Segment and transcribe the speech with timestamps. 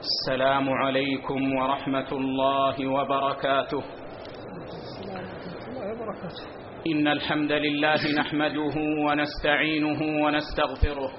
[0.00, 3.82] السلام عليكم ورحمة الله وبركاته.
[6.86, 8.76] إن الحمد لله نحمده
[9.06, 11.10] ونستعينه ونستغفره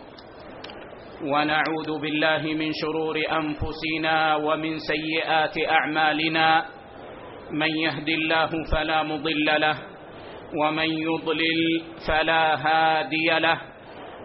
[1.21, 6.66] ونعوذ بالله من شرور أنفسنا ومن سيئات أعمالنا.
[7.52, 9.77] من يهد الله فلا مضل له
[10.57, 11.61] ومن يضلل
[12.07, 13.71] فلا هادي له.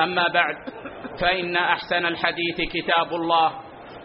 [0.00, 0.56] أما بعد
[1.20, 3.52] فإن أحسن الحديث كتاب الله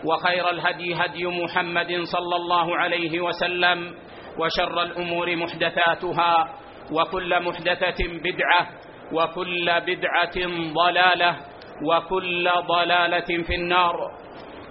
[0.06, 3.96] وخير الهدي هدي محمد صلى الله عليه وسلم
[4.40, 6.54] وشر الأمور محدثاتها
[6.92, 8.68] وكل محدثة بدعة
[9.14, 10.38] وكل بدعة
[10.74, 11.36] ضلالة
[11.90, 13.96] وكل ضلالة في النار.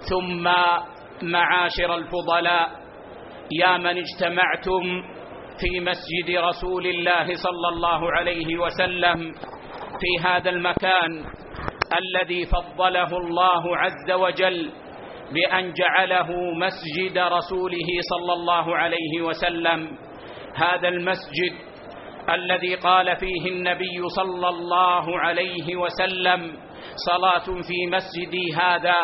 [0.09, 0.43] ثم
[1.21, 2.69] معاشر الفضلاء
[3.51, 4.83] يا من اجتمعتم
[5.59, 9.33] في مسجد رسول الله صلى الله عليه وسلم
[9.99, 11.25] في هذا المكان
[11.97, 14.71] الذي فضله الله عز وجل
[15.33, 19.97] بأن جعله مسجد رسوله صلى الله عليه وسلم.
[20.55, 21.53] هذا المسجد
[22.29, 26.53] الذي قال فيه النبي صلى الله عليه وسلم
[27.09, 28.95] صلاة في مسجدي هذا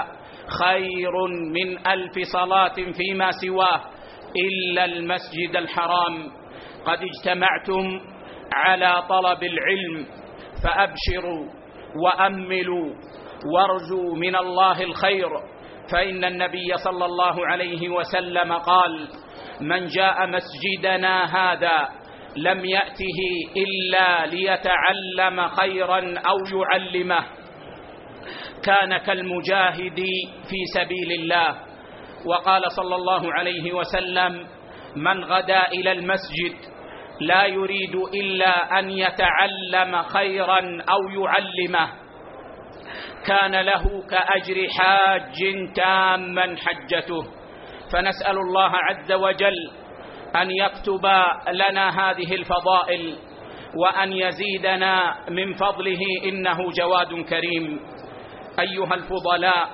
[0.64, 3.82] خير من ألف صلاة فيما سواه
[4.36, 6.32] إلا المسجد الحرام.
[6.86, 8.02] قد اجتمعتم
[8.54, 10.06] على طلب العلم
[10.64, 11.46] فأبشروا
[12.04, 12.90] وأملوا
[13.54, 15.30] وارجوا من الله الخير.
[15.92, 19.08] فإن النبي صلى الله عليه وسلم قال
[19.62, 21.90] من جاء مسجدنا هذا
[22.36, 23.20] لم يأته
[23.58, 27.26] إلا ليتعلم خيرا أو يعلمه.
[28.64, 30.00] كان كالمجاهد
[30.50, 31.56] في سبيل الله.
[32.26, 34.48] وقال صلى الله عليه وسلم
[34.96, 36.75] من غدا إلى المسجد
[37.22, 40.60] لا يريد إلا أن يتعلم خيرا
[40.90, 41.92] أو يعلمه.
[43.28, 45.44] كان له كأجر حاج
[45.76, 47.24] تاما حجته.
[47.94, 49.72] فنسأل الله عز وجل
[50.36, 51.06] أن يكتب
[51.52, 53.16] لنا هذه الفضائل
[53.76, 57.80] وأن يزيدنا من فضله إنه جواد كريم.
[58.60, 59.70] أيها الفضلاء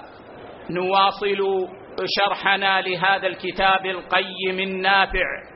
[0.70, 1.68] نواصل
[2.06, 5.51] شرحنا لهذا الكتاب القيم النافع.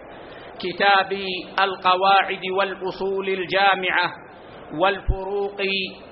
[0.59, 1.19] كتاب
[1.59, 4.11] القواعد والأصول الجامعة
[4.81, 5.61] والفروق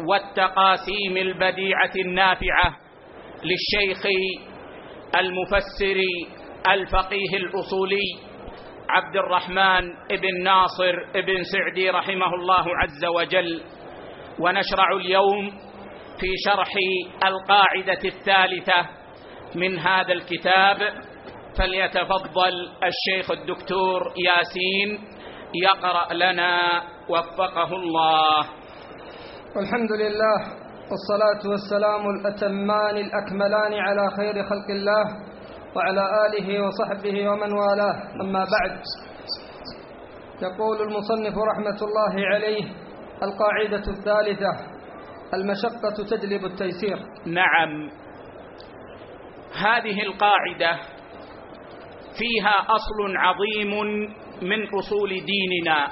[0.09, 2.77] والتقاسيم البديعة النافعة
[3.43, 4.05] للشيخ
[5.19, 6.01] المفسر
[6.67, 8.33] الفقيه الأصولي
[8.89, 13.61] عبد الرحمن بن ناصر بن سعدي رحمه الله عز وجل.
[14.39, 15.49] ونشرع اليوم
[16.19, 16.69] في شرح
[17.25, 18.89] القاعدة الثالثة
[19.55, 20.77] من هذا الكتاب
[21.57, 22.53] فليتفضل
[22.83, 24.89] الشيخ الدكتور ياسين
[25.63, 26.59] يقرأ لنا
[27.09, 28.37] وفقه الله.
[29.55, 30.37] والحمد لله
[30.91, 35.05] والصلاة والسلام الأتمان الأكملان على خير خلق الله
[35.75, 37.95] وعلى آله وصحبه ومن والاه.
[38.21, 38.81] أما بعد
[40.41, 42.63] يقول المصنف رحمة الله عليه
[43.23, 44.51] القاعدة الثالثة
[45.33, 46.97] المشقة تجلب التيسير.
[47.25, 47.89] نعم.
[49.57, 50.92] هذه القاعدة
[52.17, 53.71] فيها أصل عظيم
[54.41, 55.87] من أصول ديننا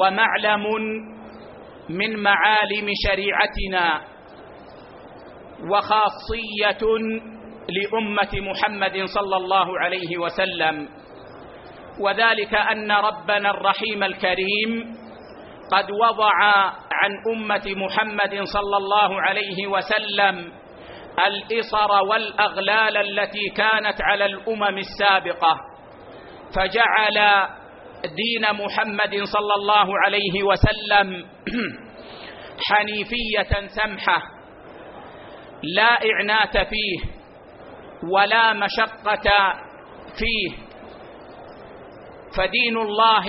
[0.00, 0.64] ومعلم
[1.88, 4.00] من معالم شريعتنا
[5.70, 6.82] وخاصية
[7.68, 10.88] لأمة محمد صلى الله عليه وسلم.
[12.00, 14.96] وذلك أن ربنا الرحيم الكريم
[15.72, 16.32] قد وضع
[16.92, 20.52] عن أمة محمد صلى الله عليه وسلم
[21.18, 25.56] الإصر والأغلال التي كانت على الأمم السابقة
[26.56, 27.48] فجعل
[28.04, 31.26] دين محمد صلى الله عليه وسلم
[32.68, 34.22] حنيفية سمحة
[35.62, 36.98] لا إعنات فيه
[38.12, 39.30] ولا مشقة
[40.18, 40.56] فيه
[42.36, 43.24] فدين الله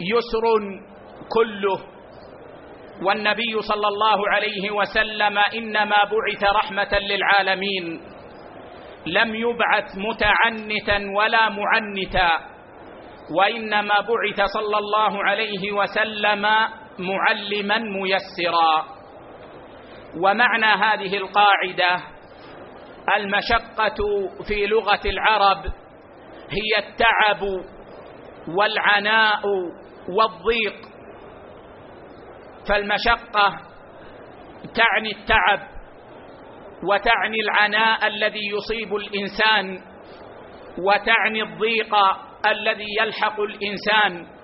[0.00, 0.44] يسر
[1.28, 1.93] كله.
[3.02, 8.00] والنبي صلى الله عليه وسلم إنما بعث رحمة للعالمين
[9.06, 12.30] لم يبعث متعنتا ولا معنتا
[13.38, 16.42] وإنما بعث صلى الله عليه وسلم
[16.98, 18.84] معلما ميسرا.
[20.22, 22.00] ومعنى هذه القاعدة
[23.16, 25.64] المشقة في لغة العرب
[26.50, 27.42] هي التعب
[28.58, 29.42] والعناء
[30.08, 30.93] والضيق.
[32.68, 33.60] فالمشقة
[34.74, 35.60] تعني التعب
[36.90, 39.78] وتعني العناء الذي يصيب الإنسان
[40.78, 41.94] وتعني الضيق
[42.46, 44.34] الذي يلحق الإنسان.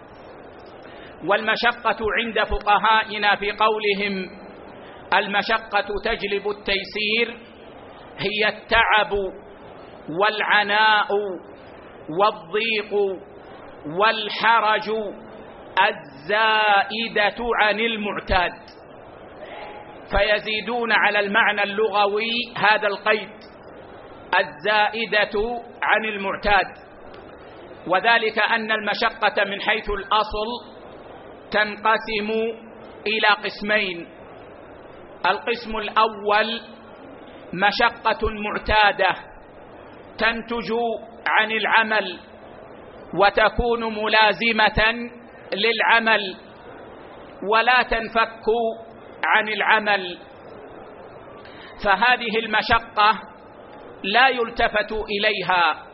[1.26, 4.30] والمشقة عند فقهائنا في قولهم
[5.14, 7.38] المشقة تجلب التيسير
[8.18, 9.12] هي التعب
[10.20, 11.08] والعناء
[12.20, 13.18] والضيق
[13.98, 14.90] والحرج
[16.20, 18.52] الزائدة عن المعتاد.
[20.10, 23.28] فيزيدون على المعنى اللغوي هذا القيد.
[24.40, 26.66] الزائدة عن المعتاد.
[27.86, 30.48] وذلك أن المشقة من حيث الأصل
[31.50, 32.30] تنقسم
[33.06, 34.08] إلى قسمين.
[35.26, 36.60] القسم الأول
[37.52, 39.10] مشقة معتادة
[40.18, 40.72] تنتج
[41.26, 42.18] عن العمل
[43.14, 45.10] وتكون ملازمة
[45.52, 46.36] للعمل
[47.52, 48.44] ولا تنفك
[49.24, 50.18] عن العمل.
[51.84, 53.20] فهذه المشقة
[54.04, 55.86] لا يلتفت إليها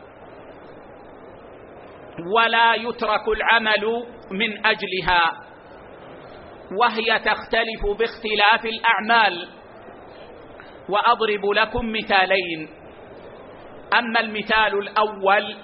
[2.35, 5.21] ولا يترك العمل من أجلها
[6.81, 9.49] وهي تختلف باختلاف الأعمال.
[10.89, 12.69] وأضرب لكم مثالين.
[13.93, 15.55] أما المثال الأول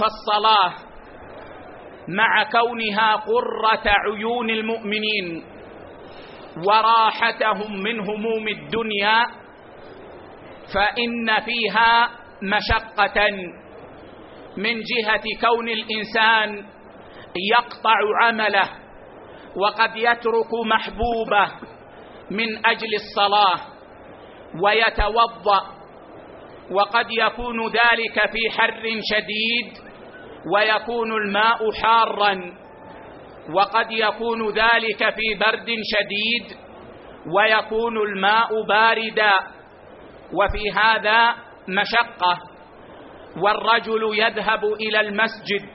[0.00, 0.89] فالصلاة.
[2.16, 5.44] مع كونها قرة عيون المؤمنين
[6.66, 9.26] وراحتهم من هموم الدنيا
[10.74, 12.10] فإن فيها
[12.42, 13.26] مشقة
[14.56, 16.66] من جهة كون الإنسان
[17.56, 18.68] يقطع عمله
[19.56, 21.46] وقد يترك محبوبه
[22.30, 23.60] من أجل الصلاة
[24.62, 25.60] ويتوضأ
[26.70, 29.89] وقد يكون ذلك في حر شديد
[30.46, 32.52] ويكون الماء حارا
[33.54, 36.58] وقد يكون ذلك في برد شديد
[37.36, 39.32] ويكون الماء باردا
[40.32, 41.34] وفي هذا
[41.68, 42.38] مشقة.
[43.36, 45.68] والرجل يذهب إلى المسجد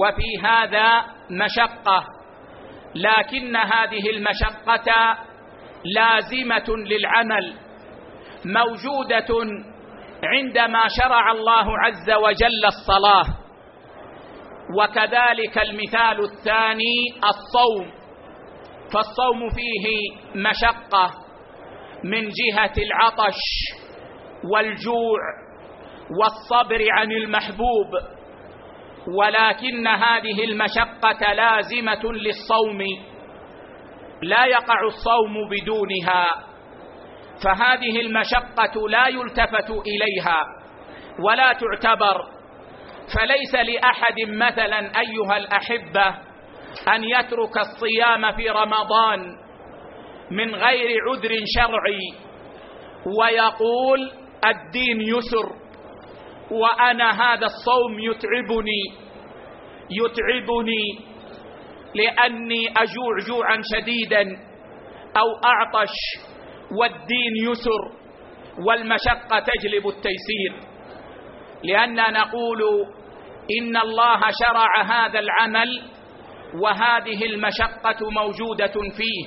[0.00, 2.04] وفي هذا مشقة.
[2.94, 5.18] لكن هذه المشقة
[5.96, 7.54] لازمة للعمل
[8.44, 9.50] موجودة
[10.24, 13.41] عندما شرع الله عز وجل الصلاة.
[14.78, 18.02] وكذلك المثال الثاني الصوم.
[18.92, 21.10] فالصوم فيه مشقة
[22.04, 23.40] من جهة العطش
[24.52, 25.18] والجوع
[26.20, 27.88] والصبر عن المحبوب
[29.18, 32.78] ولكن هذه المشقة لازمة للصوم.
[34.22, 36.26] لا يقع الصوم بدونها
[37.44, 40.42] فهذه المشقة لا يلتفت إليها
[41.18, 42.41] ولا تعتبر
[43.14, 46.06] فليس لأحد مثلا أيها الأحبة
[46.94, 49.36] أن يترك الصيام في رمضان
[50.30, 52.14] من غير عذر شرعي
[53.18, 54.12] ويقول
[54.44, 55.52] الدين يسر
[56.50, 58.82] وأنا هذا الصوم يتعبني
[59.90, 61.12] يتعبني
[61.94, 64.22] لأني أجوع جوعا شديدا
[65.16, 65.94] أو أعطش
[66.80, 68.02] والدين يسر
[68.66, 70.71] والمشقة تجلب التيسير.
[71.64, 72.62] لأننا نقول
[73.60, 75.82] إن الله شرع هذا العمل
[76.62, 79.26] وهذه المشقة موجودة فيه.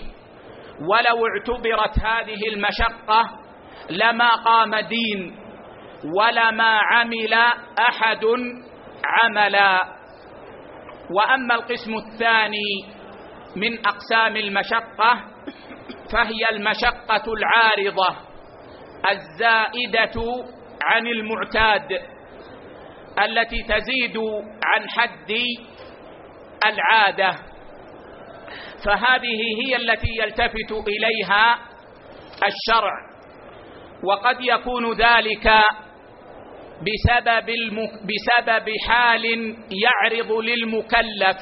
[0.81, 3.23] ولو اعتبرت هذه المشقة
[3.89, 5.35] لما قام دين
[6.17, 7.33] ولما عمل
[7.89, 8.25] أحد
[9.05, 9.79] عملا.
[11.11, 12.95] وأما القسم الثاني
[13.55, 15.23] من أقسام المشقة
[16.13, 18.15] فهي المشقة العارضة
[19.11, 20.45] الزائدة
[20.83, 22.14] عن المعتاد.
[23.23, 24.17] التي تزيد
[24.63, 25.31] عن حد
[26.65, 27.31] العادة.
[28.85, 31.55] فهذه هي التي يلتفت إليها
[32.47, 32.93] الشرع
[34.03, 35.47] وقد يكون ذلك
[36.81, 37.45] بسبب
[38.07, 39.25] بسبب حال
[39.83, 41.37] يعرض للمكلف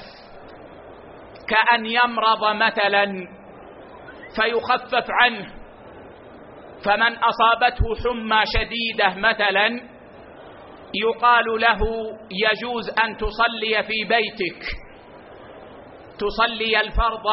[1.50, 3.06] كأن يمرض مثلا
[4.36, 5.46] فيخفف عنه
[6.86, 9.93] فمن أصابته حمى شديدة مثلا
[10.96, 11.80] يقال له
[12.32, 14.64] يجوز أن تصلي في بيتك.
[16.20, 17.28] تصلي الفرض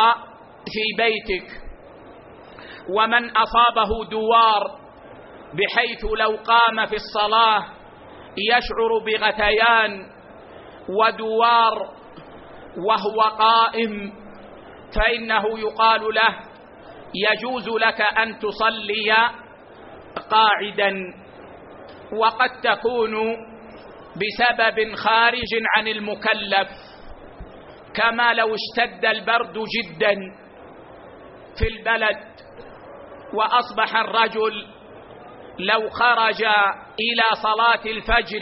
[0.64, 1.50] في بيتك.
[2.96, 4.80] ومن أصابه دوار
[5.54, 7.66] بحيث لو قام في الصلاة
[8.38, 10.06] يشعر بغثيان
[10.88, 11.88] ودوار
[12.86, 14.12] وهو قائم
[14.94, 16.36] فإنه يقال له
[17.14, 19.12] يجوز لك أن تصلي
[20.30, 20.92] قاعدا.
[22.12, 23.14] وقد تكون
[24.16, 26.68] بسبب خارج عن المكلف
[27.94, 30.14] كما لو اشتد البرد جدا
[31.58, 32.30] في البلد
[33.34, 34.66] وأصبح الرجل
[35.58, 36.42] لو خرج
[37.00, 38.40] إلى صلاة الفجر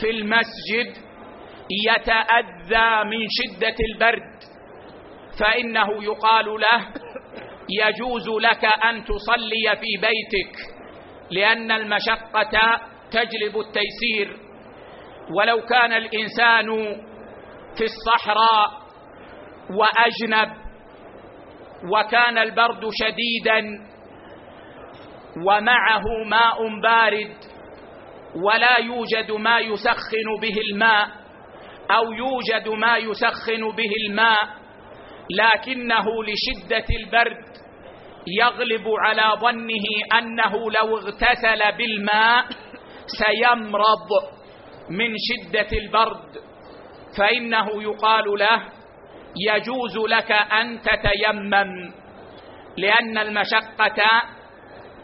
[0.00, 1.08] في المسجد
[1.88, 4.38] يتأذى من شدة البرد
[5.40, 6.88] فإنه يقال له
[7.70, 10.56] يجوز لك أن تصلي في بيتك
[11.30, 14.47] لأن المشقة تجلب التيسير.
[15.34, 16.66] ولو كان الإنسان
[17.78, 18.68] في الصحراء
[19.70, 20.56] وأجنب
[21.92, 23.88] وكان البرد شديدا
[25.46, 27.36] ومعه ماء بارد
[28.44, 31.08] ولا يوجد ما يسخن به الماء
[31.90, 34.48] أو يوجد ما يسخن به الماء
[35.30, 37.44] لكنه لشدة البرد
[38.40, 42.44] يغلب على ظنه أنه لو اغتسل بالماء
[43.06, 44.37] سيمرض.
[44.90, 46.38] من شدة البرد
[47.18, 48.62] فإنه يقال له
[49.36, 51.92] يجوز لك أن تتيمم
[52.76, 54.02] لأن المشقة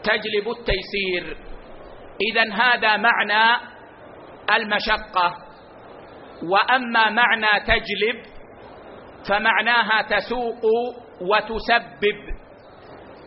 [0.03, 1.37] تجلب التيسير.
[2.31, 3.61] إذا هذا معنى
[4.55, 5.37] المشقة.
[6.43, 8.23] وأما معنى تجلب
[9.29, 10.65] فمعناها تسوق
[11.21, 12.17] وتسبب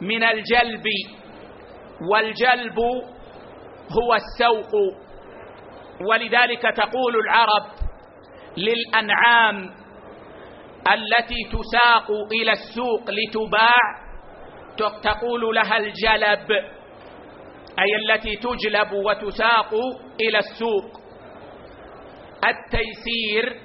[0.00, 0.84] من الجلب
[2.10, 2.78] والجلب
[3.90, 4.72] هو السوق
[6.00, 7.66] ولذلك تقول العرب
[8.56, 9.74] للأنعام
[10.92, 12.10] التي تساق
[12.42, 14.08] إلى السوق لتباع
[15.02, 16.50] تقول لها الجلب
[17.78, 19.74] أي التي تجلب وتساق
[20.20, 21.00] إلى السوق.
[22.44, 23.60] التيسير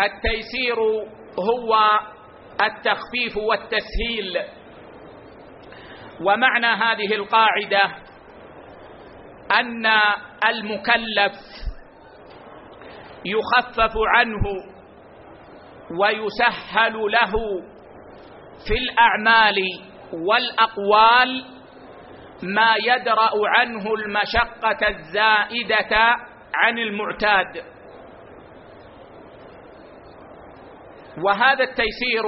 [0.00, 0.78] التيسير
[1.38, 2.00] هو
[2.62, 4.38] التخفيف والتسهيل.
[6.20, 8.05] ومعنى هذه القاعدة
[9.52, 9.86] أن
[10.48, 11.32] المكلف
[13.24, 14.42] يخفف عنه
[16.00, 17.32] ويسهل له
[18.68, 19.56] في الأعمال
[20.12, 21.44] والأقوال
[22.42, 25.96] ما يدرأ عنه المشقة الزائدة
[26.54, 27.64] عن المعتاد.
[31.24, 32.24] وهذا التيسير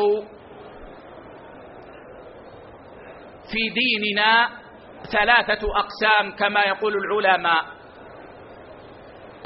[3.52, 4.57] في ديننا
[5.06, 7.64] ثلاثة أقسام كما يقول العلماء.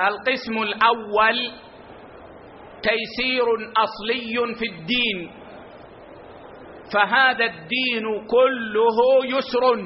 [0.00, 1.50] القسم الأول
[2.82, 3.44] تيسير
[3.76, 5.30] أصلي في الدين.
[6.94, 9.76] فهذا الدين كله يسر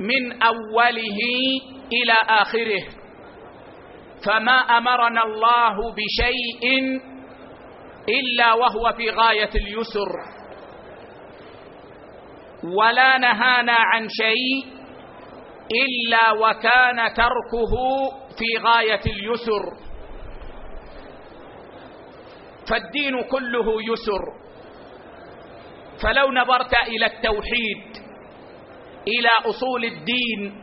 [0.00, 1.18] من أوله
[1.92, 2.82] إلى آخره.
[4.26, 7.00] فما أمرنا الله بشيء
[8.08, 10.39] إلا وهو في غاية اليسر.
[12.64, 14.80] ولا نهانا عن شيء
[15.70, 17.74] إلا وكان تركه
[18.38, 19.90] في غاية اليسر.
[22.70, 24.22] فالدين كله يسر.
[26.02, 28.06] فلو نظرت إلى التوحيد
[29.08, 30.62] إلى أصول الدين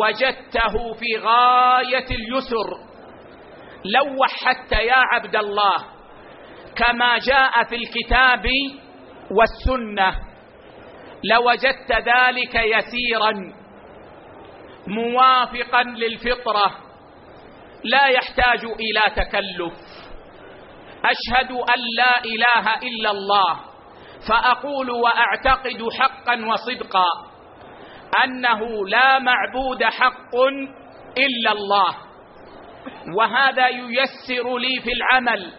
[0.00, 2.86] وجدته في غاية اليسر.
[3.84, 5.76] لو وحدت يا عبد الله
[6.76, 8.46] كما جاء في الكتاب
[9.30, 10.16] والسنة
[11.24, 13.54] لوجدت ذلك يسيرا
[14.86, 16.66] موافقا للفطرة
[17.84, 19.74] لا يحتاج إلى تكلف.
[21.04, 23.60] أشهد أن لا إله إلا الله
[24.28, 27.10] فأقول وأعتقد حقا وصدقا
[28.24, 30.36] أنه لا معبود حق
[31.18, 31.96] إلا الله.
[33.16, 35.52] وهذا ييسر لي في العمل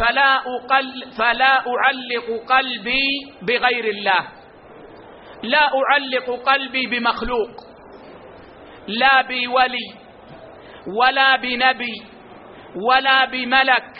[0.00, 3.08] فلا أقل فلا أعلق قلبي
[3.42, 4.35] بغير الله.
[5.42, 7.50] لا أعلق قلبي بمخلوق
[8.88, 9.86] لا بولي
[10.98, 12.02] ولا بنبي
[12.76, 13.92] ولا بملك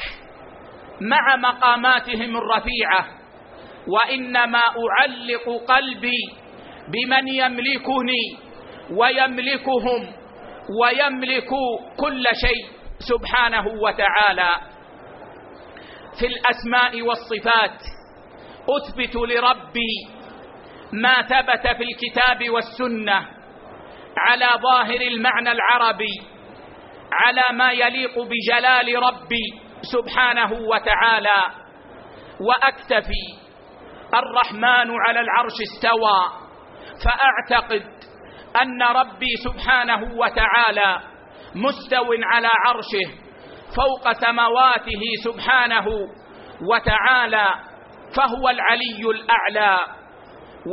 [1.00, 3.06] مع مقاماتهم الرفيعة.
[3.88, 6.20] وإنما أعلق قلبي
[6.88, 8.24] بمن يملكني
[8.90, 10.12] ويملكهم
[10.80, 11.50] ويملك
[11.96, 12.66] كل شيء
[12.98, 14.50] سبحانه وتعالى.
[16.20, 17.80] في الأسماء والصفات
[18.68, 20.15] أثبت لربي
[20.92, 23.28] ما ثبت في الكتاب والسنة
[24.18, 26.22] على ظاهر المعنى العربي
[27.12, 29.44] على ما يليق بجلال ربي
[29.82, 31.42] سبحانه وتعالى.
[32.40, 33.46] وأكتفي
[34.14, 36.46] الرحمن على العرش استوى
[37.04, 37.82] فأعتقد
[38.62, 41.00] أن ربي سبحانه وتعالى
[41.54, 43.10] مستو على عرشه
[43.76, 45.86] فوق سمواته سبحانه
[46.70, 47.48] وتعالى
[48.16, 49.78] فهو العلي الأعلى.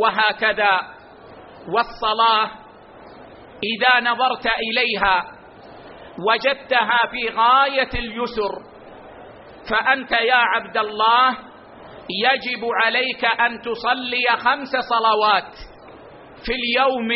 [0.02, 0.80] وهكذا
[1.74, 2.52] والصلاة
[3.64, 5.24] إذا نظرت إليها
[6.28, 8.52] وجدتها في غاية اليسر
[9.70, 11.30] فأنت يا عبد الله
[12.10, 15.54] يجب عليك أن تصلي خمس صلوات
[16.46, 17.10] في اليوم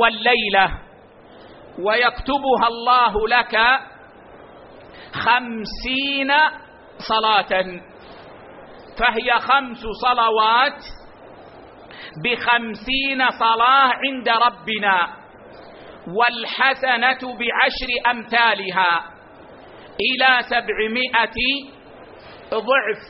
[0.00, 0.78] والليلة
[1.78, 3.56] ويكتبها الله لك
[5.12, 6.32] خمسين
[7.08, 7.80] صلاة
[8.98, 10.80] فهي خمس صلوات
[12.24, 15.26] بخمسين صلاة عند ربنا
[16.06, 19.00] والحسنة بعشر أمثالها
[20.00, 21.38] إلى سبعمائة
[22.50, 23.02] ضعف.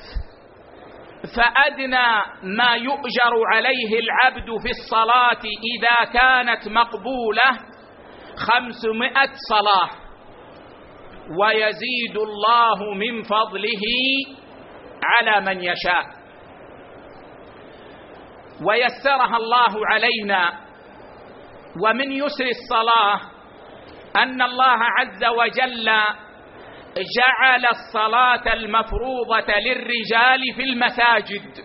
[1.37, 2.09] فأدنى
[2.43, 7.59] ما يؤجر عليه العبد في الصلاة إذا كانت مقبولة
[8.37, 9.91] خمسمائة صلاة.
[11.41, 13.85] ويزيد الله من فضله
[15.05, 16.16] على من يشاء.
[18.65, 20.53] ويسرها الله علينا.
[21.85, 23.21] ومن يسر الصلاة
[24.17, 25.91] أن الله عز وجل
[26.97, 31.65] جعل الصلاة المفروضة للرجال في المساجد.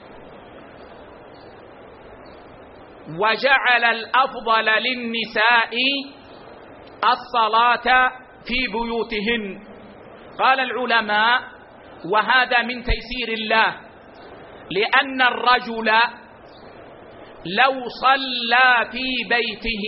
[3.20, 5.74] وجعل الأفضل للنساء
[7.04, 8.10] الصلاة
[8.46, 9.72] في بيوتهن.
[10.40, 11.42] قال العلماء
[12.12, 13.76] وهذا من تيسير الله
[14.72, 15.92] لأن الرجل
[17.46, 19.86] لو صلى في بيته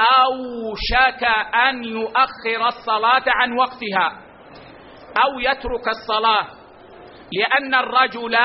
[0.00, 1.24] أوشك
[1.54, 4.08] أن يؤخر الصلاة عن وقتها
[5.24, 6.46] أو يترك الصلاة
[7.32, 8.36] لأن الرجل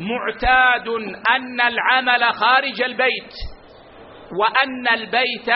[0.00, 0.88] معتاد
[1.30, 3.32] أن العمل خارج البيت
[4.40, 5.48] وأن البيت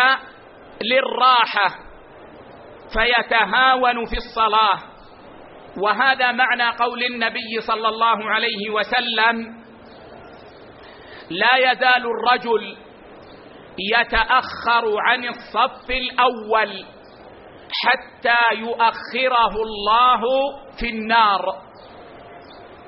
[0.82, 1.78] للراحة
[2.92, 4.78] فيتهاون في الصلاة.
[5.82, 9.65] وهذا معنى قول النبي صلى الله عليه وسلم
[11.30, 12.76] لا يزال الرجل
[13.78, 16.84] يتأخر عن الصف الأول
[17.84, 20.20] حتى يؤخره الله
[20.80, 21.40] في النار.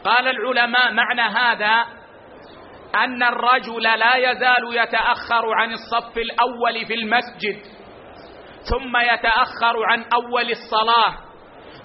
[0.04, 1.84] قال العلماء معنى هذا
[2.94, 7.62] أن الرجل لا يزال يتأخر عن الصف الأول في المسجد
[8.70, 11.28] ثم يتأخر عن أول الصلاة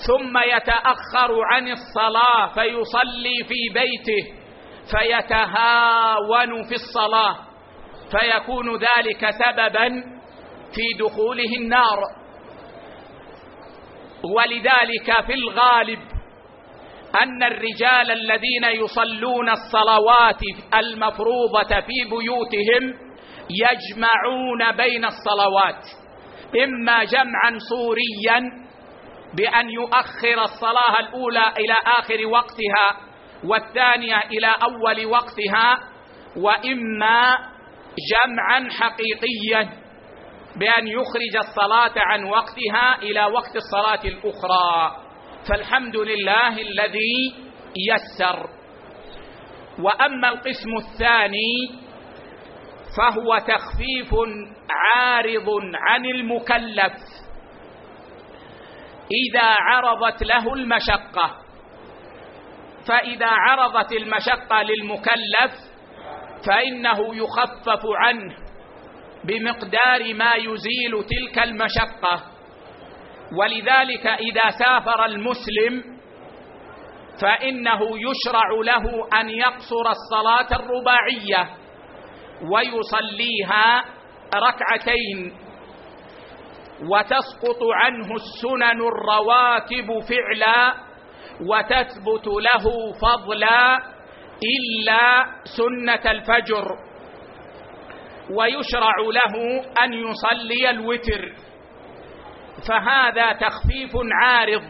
[0.07, 4.42] ثم يتأخر عن الصلاة فيصلي في بيته.
[4.91, 7.35] فيتهاون في الصلاة
[8.11, 9.89] فيكون ذلك سببا
[10.75, 11.99] في دخوله النار.
[14.23, 15.99] ولذلك في الغالب
[17.21, 20.39] أن الرجال الذين يصلون الصلوات
[20.73, 23.13] المفروضة في بيوتهم
[23.49, 25.83] يجمعون بين الصلوات
[26.63, 28.39] إما جمعا صوريا
[29.37, 33.12] بأن يؤخر الصلاة الأولى إلى آخر وقتها
[33.45, 35.79] والثانية إلى أول وقتها
[36.37, 37.37] وإما
[38.11, 39.83] جمعا حقيقيا
[40.55, 44.97] بأن يخرج الصلاة عن وقتها إلى وقت الصلاة الأخرى.
[45.49, 47.35] فالحمد لله الذي
[47.89, 48.49] يسر.
[49.79, 51.83] وأما القسم الثاني
[52.97, 54.13] فهو تخفيف
[54.69, 56.93] عارض عن المكلف
[59.11, 61.42] إذا عرضت له المشقة.
[62.87, 65.51] فإذا عرضت المشقة للمكلف
[66.47, 68.35] فإنه يخفف عنه
[69.23, 72.23] بمقدار ما يزيل تلك المشقة.
[73.39, 75.93] ولذلك إذا سافر المسلم
[77.21, 81.49] فإنه يشرع له أن يقصر الصلاة الرباعية
[82.51, 83.83] ويصليها
[84.35, 85.33] ركعتين
[86.81, 90.73] وتسقط عنه السنن الرواتب فعلا
[91.41, 93.77] وتثبت له فضلا
[94.43, 96.77] إلا سنة الفجر.
[98.31, 101.33] ويشرع له أن يصلي الوتر.
[102.67, 103.91] فهذا تخفيف
[104.23, 104.63] عارض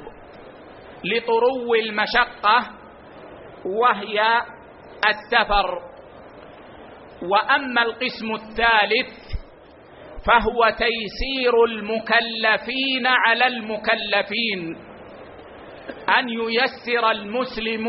[1.04, 2.72] لطرو المشقة
[3.66, 4.42] وهي
[5.08, 5.80] السفر.
[7.22, 9.24] وأما القسم الثالث
[10.26, 14.93] فهو تيسير المكلفين على المكلفين.
[16.10, 17.88] أن ييسر المسلم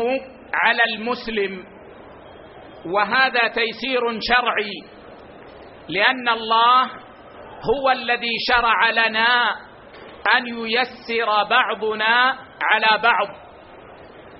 [0.53, 1.65] على المسلم.
[2.85, 4.95] وهذا تيسير شرعي
[5.89, 6.83] لأن الله
[7.75, 9.49] هو الذي شرع لنا
[10.37, 13.27] أن ييسر بعضنا على بعض.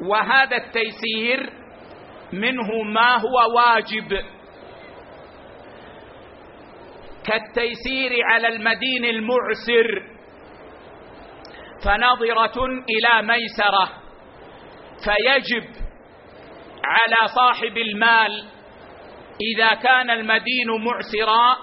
[0.09, 1.49] وهذا التيسير
[2.33, 4.09] منه ما هو واجب.
[7.25, 10.14] كالتيسير على المدين المعسر
[11.85, 13.89] فنظرة إلى ميسرة
[15.05, 15.69] فيجب
[16.83, 18.45] على صاحب المال
[19.41, 21.57] إذا كان المدين معسرا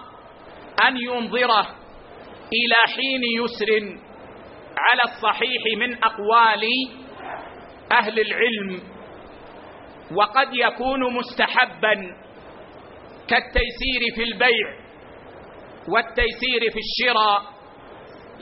[0.88, 1.66] أن ينظره
[2.52, 3.98] إلى حين يسر
[4.78, 6.64] على الصحيح من أقوال
[7.92, 8.82] أهل العلم
[10.16, 11.94] وقد يكون مستحبا
[13.28, 14.82] كالتيسير في البيع
[15.88, 17.42] والتيسير في الشراء.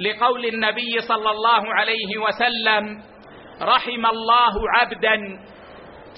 [0.01, 3.03] لقول النبي صلى الله عليه وسلم
[3.63, 5.17] رحم الله عبدا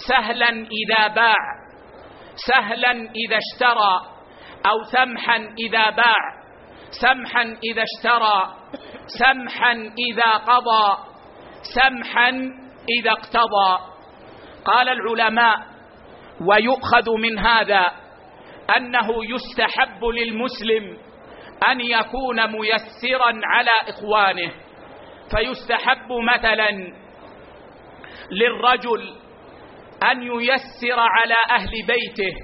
[0.08, 1.36] سهلا إذا باع
[2.46, 4.00] سهلا إذا اشترى
[4.66, 6.22] أو سمحا إذا باع
[6.90, 8.54] سمحا إذا اشترى
[9.06, 9.72] سمحا
[10.10, 10.96] إذا قضى
[11.74, 12.28] سمحا
[13.00, 13.78] إذا اقتضى.
[14.64, 15.56] قال العلماء
[16.40, 17.86] ويؤخذ من هذا
[18.76, 20.98] أنه يستحب للمسلم
[21.68, 24.52] أن يكون ميسرا على إخوانه
[25.30, 26.70] فيستحب مثلا
[28.30, 29.14] للرجل
[30.10, 32.36] أن ييسر على أهل بيته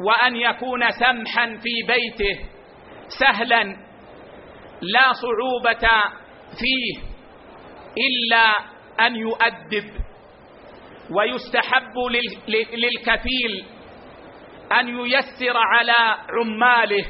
[0.00, 2.40] وأن يكون سمحا في بيته
[3.20, 3.62] سهلا
[4.82, 5.88] لا صعوبة
[6.58, 7.12] فيه
[7.98, 8.54] إلا
[9.06, 10.02] أن يؤدب.
[11.10, 11.94] ويستحب
[12.48, 13.64] للكفيل
[14.72, 17.04] أن ييسر على عماله.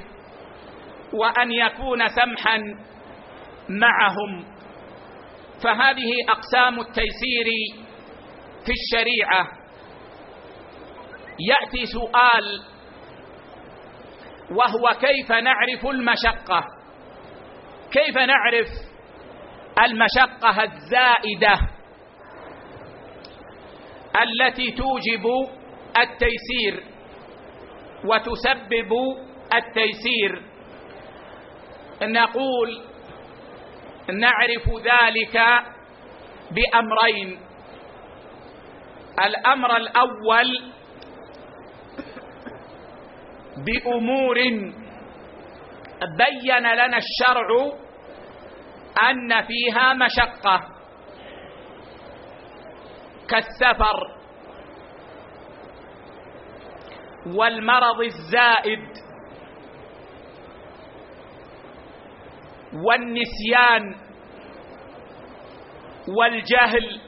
[1.13, 2.59] وأن يكون سمحا
[3.69, 4.45] معهم.
[5.65, 7.47] فهذه أقسام التيسير
[8.67, 9.49] في الشريعة.
[11.41, 12.63] يأتي سؤال
[14.51, 16.65] وهو كيف نعرف المشقة؟
[17.93, 18.69] كيف نعرف
[19.85, 21.55] المشقة الزائدة
[24.23, 25.27] التي توجب
[25.97, 26.85] التيسير
[28.05, 28.93] وتسبب
[29.55, 30.52] التيسير؟
[32.03, 32.83] نقول
[34.09, 35.41] نعرف ذلك
[36.51, 37.41] بأمرين.
[39.25, 40.73] الأمر الأول
[43.57, 44.35] بأمور
[46.19, 47.49] بين لنا الشرع
[49.11, 50.69] أن فيها مشقة.
[53.29, 54.17] كالسفر
[57.27, 59.12] والمرض الزائد.
[62.75, 63.95] والنسيان
[66.09, 67.01] والجهل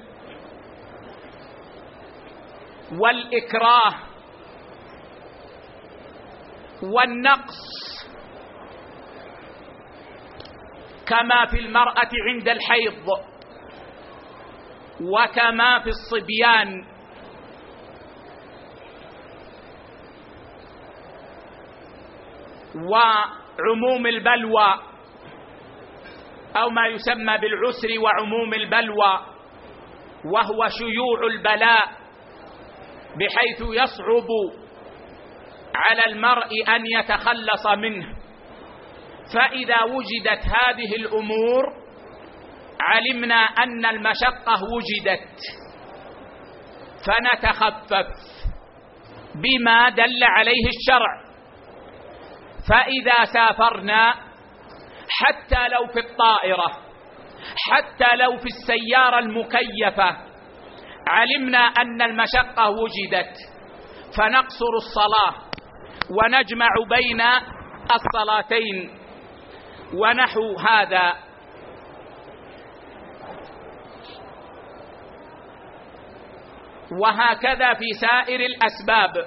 [2.93, 3.95] والإكراه
[6.83, 7.75] والنقص
[11.07, 13.09] كما في المرأة عند الحيض
[15.01, 16.85] وكما في الصبيان
[22.75, 24.94] وعموم البلوى
[26.57, 29.21] أو ما يسمى بالعسر وعموم البلوى
[30.25, 31.85] وهو شيوع البلاء
[33.19, 34.27] بحيث يصعب
[35.75, 38.07] على المرء أن يتخلص منه.
[39.35, 41.65] فإذا وجدت هذه الأمور
[42.81, 45.39] علمنا أن المشقة وجدت
[47.07, 48.07] فنتخفف
[49.35, 51.25] بما دل عليه الشرع.
[52.69, 54.15] فإذا سافرنا
[55.09, 56.85] حتى لو في الطائرة
[57.71, 60.17] حتى لو في السيارة المكيفة
[61.09, 63.37] علمنا أن المشقة وجدت
[64.17, 65.35] فنقصر الصلاة
[66.11, 67.21] ونجمع بين
[67.95, 68.99] الصلاتين
[69.95, 71.15] ونحو هذا.
[77.03, 79.27] وهكذا في سائر الأسباب.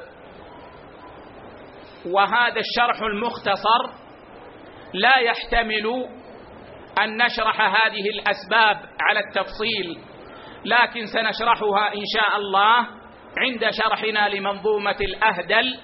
[2.05, 4.06] وهذا الشرح المختصر
[4.93, 6.07] لا يحتمل
[7.03, 9.97] أن نشرح هذه الأسباب على التفصيل
[10.65, 12.87] لكن سنشرحها إن شاء الله
[13.37, 15.79] عند شرحنا لمنظومة الأهدل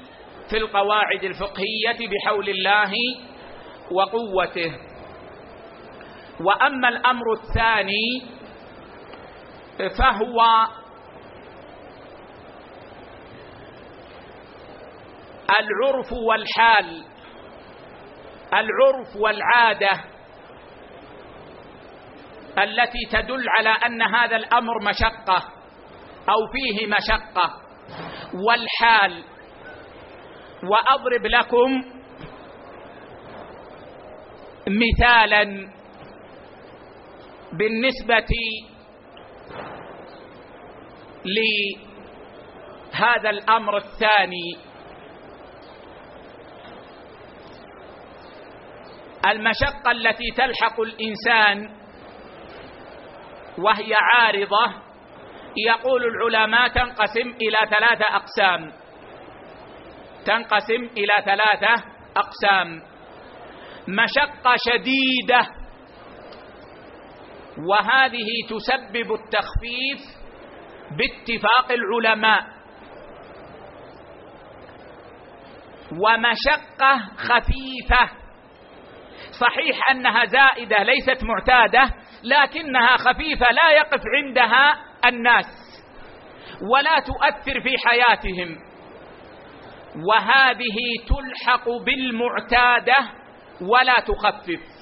[0.50, 2.92] في القواعد الفقهية بحول الله
[3.92, 4.74] وقوته.
[6.40, 8.22] وأما الأمر الثاني
[9.98, 10.42] فهو
[15.60, 17.13] العرف والحال.
[18.54, 19.90] العرف والعادة
[22.58, 25.44] التي تدل على أن هذا الأمر مشقة
[26.30, 27.64] أو فيه مشقة.
[28.48, 29.24] والحال
[30.64, 31.84] وأضرب لكم
[34.68, 35.44] مثالا
[37.54, 38.28] بالنسبة
[42.94, 44.58] لهذا الأمر الثاني.
[49.26, 51.76] المشقة التي تلحق الإنسان
[53.58, 54.74] وهي عارضة
[55.58, 58.72] يقول العلماء تنقسم إلى ثلاثة أقسام.
[60.26, 61.84] تنقسم إلى ثلاثة
[62.18, 62.82] أقسام.
[63.88, 65.48] مشقة شديدة
[67.70, 70.02] وهذه تسبب التخفيف
[70.98, 72.44] باتفاق العلماء.
[75.92, 78.23] ومشقة خفيفة
[79.40, 81.84] صحيح أنها زائدة ليست معتادة
[82.24, 84.74] لكنها خفيفة لا يقف عندها
[85.06, 85.46] الناس
[86.72, 88.58] ولا تؤثر في حياتهم.
[90.10, 92.96] وهذه تلحق بالمعتادة
[93.62, 94.74] ولا تخفف.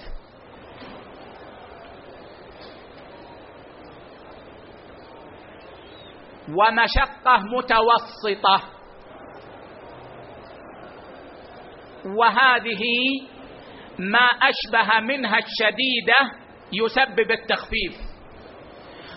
[6.49, 8.81] ومشقة متوسطة.
[12.17, 12.81] وهذه
[13.99, 16.41] ما أشبه منها الشديده
[16.73, 18.11] يسبب التخفيف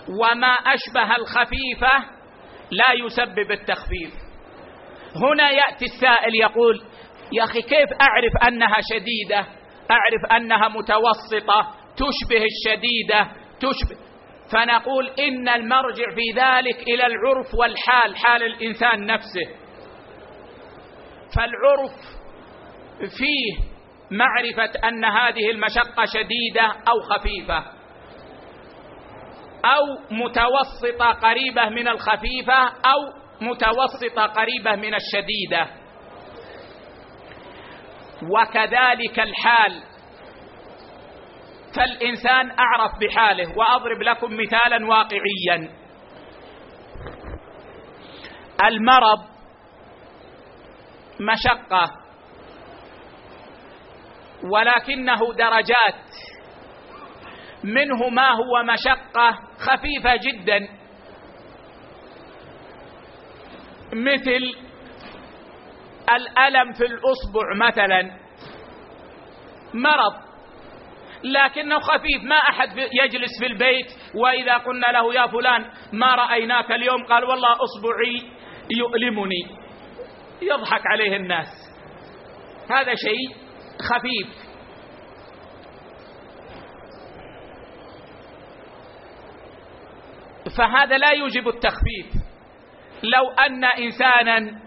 [0.09, 2.15] وما أشبه الخفيفه
[2.71, 4.13] لا يسبب التخفيف.
[5.17, 6.83] هنا يأتي السائل يقول
[7.33, 9.47] يا أخي كيف أعرف أنها شديدة؟
[9.91, 13.29] أعرف أنها متوسطة تشبه الشديدة
[13.61, 14.05] تشبه.
[14.53, 19.47] فنقول إن المرجع في ذلك إلى العرف والحال حال الإنسان نفسه.
[21.37, 21.93] فالعرف
[23.19, 23.74] فيه
[24.19, 27.59] معرفة أن هذه المشقة شديدة أو خفيفة.
[29.65, 35.67] أو متوسطة قريبة من الخفيفة أو متوسطة قريبة من الشديدة.
[38.23, 39.83] وكذلك الحال.
[41.77, 45.71] فالإنسان أعرف بحاله وأضرب لكم مثالا واقعيا.
[48.65, 49.25] المرض
[51.21, 52.04] مشقة.
[54.53, 56.05] ولكنه درجات.
[57.65, 60.69] منه ما هو مشقة خفيفة جدا.
[63.93, 64.55] مثل
[66.15, 68.11] الألم في الأصبع مثلا.
[69.75, 70.25] مرض.
[71.25, 77.07] لكنه خفيف ما أحد يجلس في البيت وإذا قلنا له يا فلان ما رأيناك اليوم؟
[77.07, 78.31] قال والله أصبعي
[78.79, 79.47] يؤلمني.
[80.43, 81.47] يضحك عليه الناس.
[82.71, 83.44] هذا شيء
[83.83, 84.55] خفيف.
[90.59, 92.07] فهذا لا يوجب التخفيف.
[93.03, 94.61] لو أن إنسانا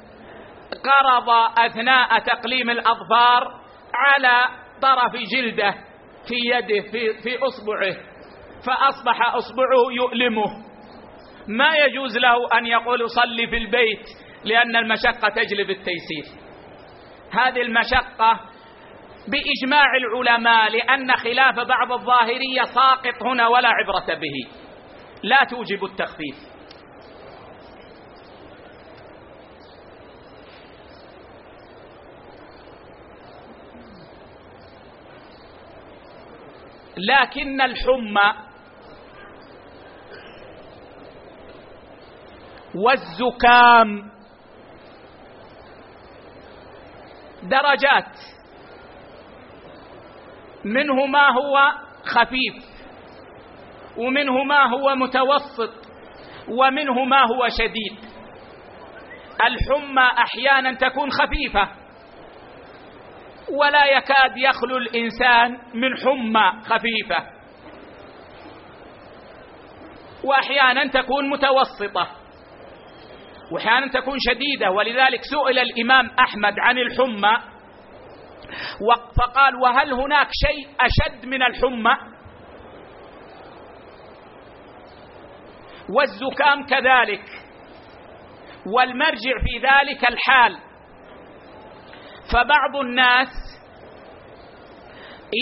[0.72, 3.62] قرض أثناء تقليم الأظفار
[3.94, 4.46] على
[4.82, 5.72] طرف جلده
[6.28, 7.96] في يده في, في أصبعه
[8.66, 10.68] فأصبح أصبعه يؤلمه.
[11.48, 14.06] ما يجوز له أن يقول صلي في البيت
[14.44, 16.26] لأن المشقة تجلب التيسير.
[17.32, 18.40] هذه المشقة
[19.28, 24.50] بإجماع العلماء لأن خلاف بعض الظاهرية ساقط هنا ولا عبرة به.
[25.24, 26.36] لا توجب التخفيف.
[36.98, 38.34] لكن الحمى
[42.76, 44.12] والزكام
[47.44, 48.37] درجات.
[50.74, 51.72] منه ما هو
[52.06, 52.78] خفيف
[53.98, 55.88] ومنه ما هو متوسط
[56.48, 57.98] ومنه ما هو شديد.
[59.44, 61.70] الحمى أحيانا تكون خفيفة
[63.52, 67.38] ولا يكاد يخلو الإنسان من حمى خفيفة.
[70.24, 72.08] وأحيانا تكون متوسطة
[73.52, 74.72] وأحيانا تكون شديدة.
[74.72, 77.57] ولذلك سئل الإمام أحمد عن الحمى
[79.18, 81.98] فقال وهل هناك شيء أشد من الحمى؟
[85.90, 87.24] والزكام كذلك
[88.66, 90.58] والمرجع في ذلك الحال.
[92.34, 93.28] فبعض الناس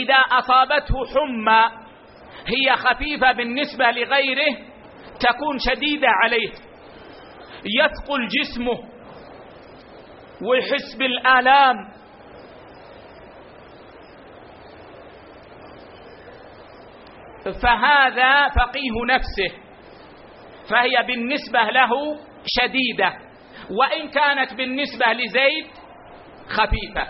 [0.03, 1.85] إذا أصابته حمى
[2.47, 4.57] هي خفيفة بالنسبة لغيره
[5.19, 6.49] تكون شديدة عليه
[7.65, 8.89] يثقل جسمه
[10.41, 11.94] ويحس بالآلام.
[17.53, 19.65] فهذا فقيه نفسه
[20.69, 21.89] فهي بالنسبة له
[22.45, 23.13] شديدة
[23.79, 25.67] وإن كانت بالنسبة لزيد
[26.49, 27.07] خفيفة.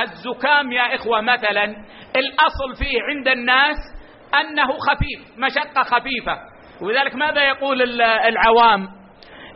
[0.00, 1.64] الزكام يا إخوة مثلا
[2.16, 3.76] الأصل فيه عند الناس
[4.34, 6.38] أنه خفيف مشقة خفيفة.
[6.82, 8.88] ولذلك ماذا يقول العوام؟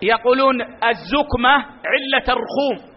[0.02, 1.54] يقولون الزكمة
[1.86, 2.90] علة الرخوم.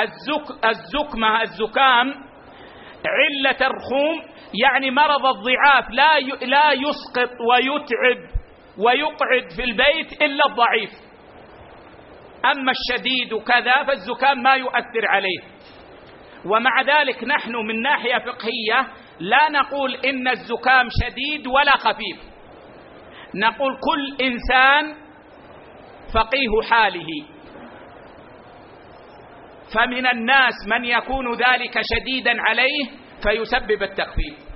[0.00, 2.25] الزك الزكمة الزكام
[3.06, 4.22] علة الرخوم
[4.68, 8.36] يعني مرض الضعاف لا لا يسقط ويتعب
[8.78, 10.90] ويقعد في البيت إلا الضعيف.
[12.44, 15.40] أما الشديد كذا فالزكام ما يؤثر عليه.
[16.44, 22.16] ومع ذلك نحن من ناحية فقهية لا نقول إن الزكام شديد ولا خفيف.
[23.34, 24.94] نقول كل إنسان
[26.14, 27.35] فقيه حاله.
[29.74, 32.84] فمن الناس من يكون ذلك شديدا عليه
[33.22, 34.46] فيسبب التخفيف.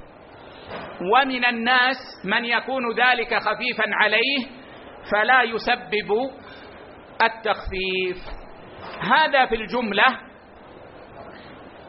[1.12, 4.46] ومن الناس من يكون ذلك خفيفا عليه
[5.12, 6.30] فلا يسبب
[7.22, 8.16] التخفيف.
[9.00, 10.04] هذا في الجملة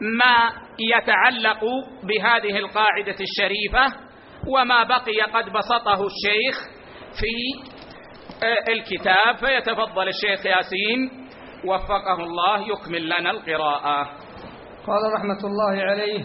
[0.00, 0.52] ما
[0.96, 1.60] يتعلق
[2.02, 3.96] بهذه القاعدة الشريفة
[4.48, 6.56] وما بقي قد بسطه الشيخ
[7.20, 7.72] في
[8.46, 9.36] آه، الكتاب.
[9.36, 11.21] فيتفضل الشيخ ياسين.
[11.64, 14.04] وفقه الله يكمل لنا القراءة.
[14.86, 16.24] قال رحمة الله عليه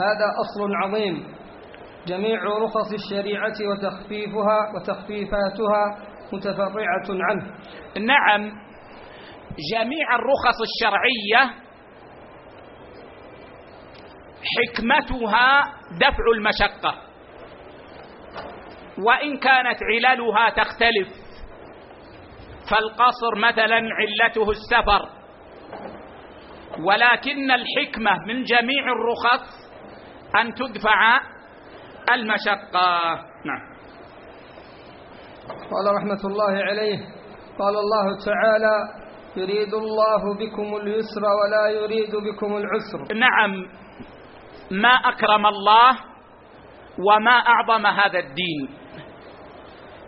[0.00, 1.34] هذا أصل عظيم.
[2.06, 5.98] جميع رخص الشريعة وتخفيفها وتخفيفاتها
[6.32, 7.46] متفرعة عنه.
[7.98, 8.52] نعم
[9.72, 11.54] جميع الرخص الشرعية
[14.56, 15.62] حكمتها
[16.00, 16.94] دفع المشقة.
[19.06, 21.23] وإن كانت عللها تختلف.
[22.70, 25.08] فالقصر مثلا علته السفر.
[26.84, 29.64] ولكن الحكمة من جميع الرخص
[30.40, 31.20] أن تدفع
[32.14, 33.14] المشقة.
[33.44, 33.74] نعم.
[35.48, 36.98] قال رحمة الله عليه
[37.58, 39.04] قال الله تعالى
[39.36, 43.14] يريد الله بكم اليسر ولا يريد بكم العسر.
[43.14, 43.66] نعم.
[44.70, 45.96] ما أكرم الله
[46.98, 48.68] وما أعظم هذا الدين.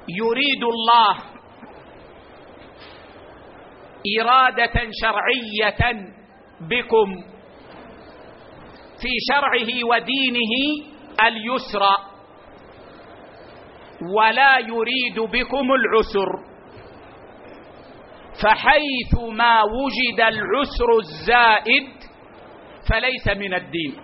[0.09, 1.36] يريد الله
[4.21, 6.01] إرادة شرعية
[6.61, 7.15] بكم
[9.03, 10.53] في شرعه ودينه
[11.27, 11.83] اليسر
[14.17, 16.57] ولا يريد بكم العسر.
[18.43, 21.89] فحيث ما وجد العسر الزائد
[22.91, 23.95] فليس من الدين.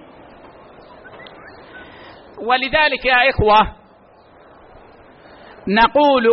[2.46, 3.76] ولذلك يا إخوة
[5.68, 6.26] نقول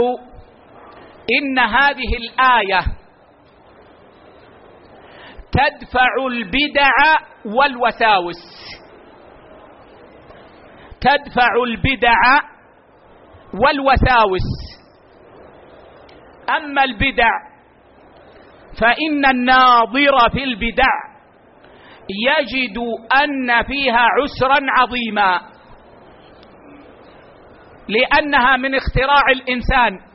[1.39, 2.98] إن هذه الآية
[5.51, 6.91] تدفع البدع
[7.45, 8.43] والوساوس.
[11.01, 12.21] تدفع البدع
[13.53, 14.49] والوساوس.
[16.57, 17.49] أما البدع
[18.81, 20.91] فإن الناظر في البدع
[22.09, 22.77] يجد
[23.23, 25.41] أن فيها عسرا عظيما
[27.87, 30.08] لأنها من اختراع الإنسان.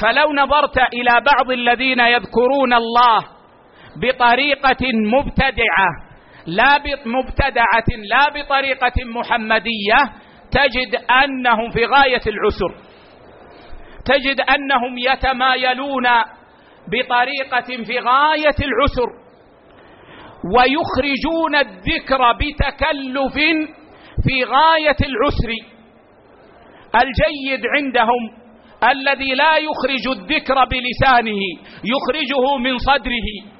[0.00, 3.18] فلو نظرت إلى بعض الذين يذكرون الله
[4.02, 6.08] بطريقة مبتدعة
[6.46, 9.98] لا مبتدعة لا بطريقة محمدية
[10.50, 12.74] تجد أنهم في غاية العسر.
[14.04, 16.06] تجد أنهم يتمايلون
[16.92, 19.10] بطريقة في غاية العسر.
[20.56, 23.34] ويخرجون الذكر بتكلف
[24.24, 25.50] في غاية العسر.
[26.94, 28.37] الجيد عندهم
[28.84, 31.40] الذي لا يخرج الذكر بلسانه
[31.84, 33.58] يخرجه من صدره.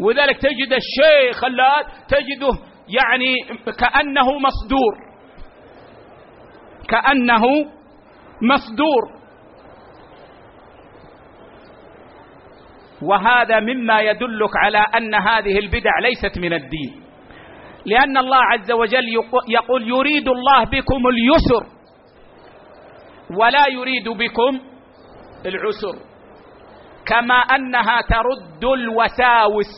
[0.00, 3.34] وذلك تجد الشيخ اللات تجده يعني
[3.78, 4.94] كأنه مصدور.
[6.88, 7.42] كأنه
[8.42, 9.18] مصدور.
[13.02, 17.02] وهذا مما يدلك على أن هذه البدع ليست من الدين.
[17.86, 19.08] لأن الله عز وجل
[19.48, 21.77] يقول يريد الله بكم اليسر.
[23.36, 24.60] ولا يريد بكم
[25.46, 25.96] العسر.
[27.06, 29.72] كما أنها ترد الوساوس.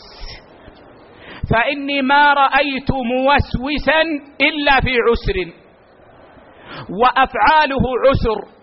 [1.51, 4.01] فإني ما رأيت موسوسا
[4.41, 5.53] إلا في عسر.
[7.03, 8.61] وأفعاله عسر.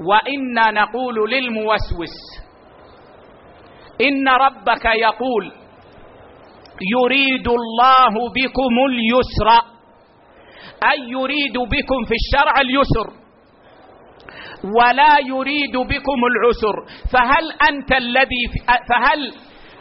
[0.00, 2.16] وإنا نقول للموسوس
[4.00, 5.52] إن ربك يقول
[6.92, 9.73] يريد الله بكم اليسر.
[10.90, 13.24] أي يريد بكم في الشرع اليسر
[14.78, 16.76] ولا يريد بكم العسر.
[17.12, 18.44] فهل أنت الذي
[18.88, 19.32] فهل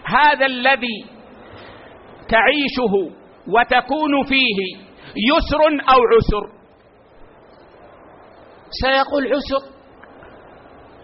[0.05, 1.05] هذا الذي
[2.29, 3.15] تعيشه
[3.47, 4.77] وتكون فيه
[5.29, 5.61] يسر
[5.93, 6.63] أو عسر؟
[8.81, 9.73] سيقول عسر.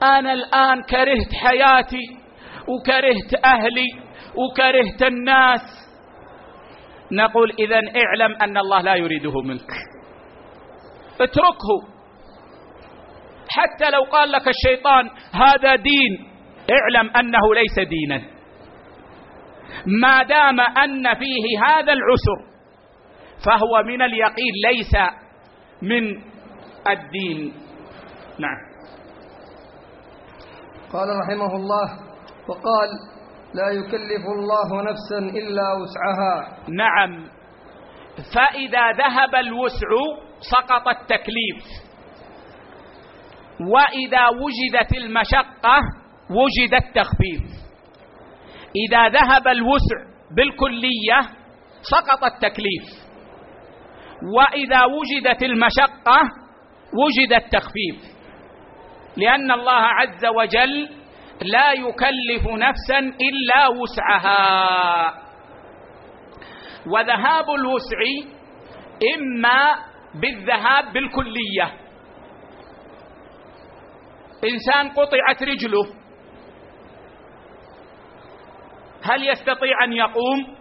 [0.03, 2.17] أنا الآن كرهت حياتي
[2.67, 3.87] وكرهت أهلي
[4.35, 5.88] وكرهت الناس.
[7.11, 9.71] نقول إذا اعلم أن الله لا يريده منك.
[11.21, 11.99] اتركه.
[13.49, 16.29] حتى لو قال لك الشيطان هذا دين
[16.69, 18.21] اعلم أنه ليس دينا.
[19.85, 22.49] ما دام أن فيه هذا العسر
[23.45, 24.95] فهو من اليقين ليس
[25.81, 26.21] من
[26.87, 27.53] الدين.
[28.39, 28.69] نعم.
[30.93, 31.87] قال رحمه الله
[32.47, 32.89] وقال
[33.53, 36.57] لا يكلف الله نفسا إلا وسعها.
[36.69, 37.25] نعم.
[38.35, 39.87] فإذا ذهب الوسع
[40.39, 41.63] سقط التكليف.
[43.67, 45.79] وإذا وجدت المشقة
[46.29, 47.41] وجد التخفيف.
[48.75, 49.97] إذا ذهب الوسع
[50.35, 51.19] بالكلية
[51.81, 53.09] سقط التكليف.
[54.35, 56.19] وإذا وجدت المشقة
[56.93, 58.19] وجد التخفيف.
[59.17, 60.98] لأن الله عز وجل
[61.41, 65.29] لا يكلف نفسا إلا وسعها.
[66.87, 67.99] وذهاب الوسع
[69.15, 69.75] إما
[70.15, 71.73] بالذهاب بالكلية.
[74.43, 75.87] إنسان قطعت رجله.
[79.03, 80.55] هل يستطيع أن يقوم؟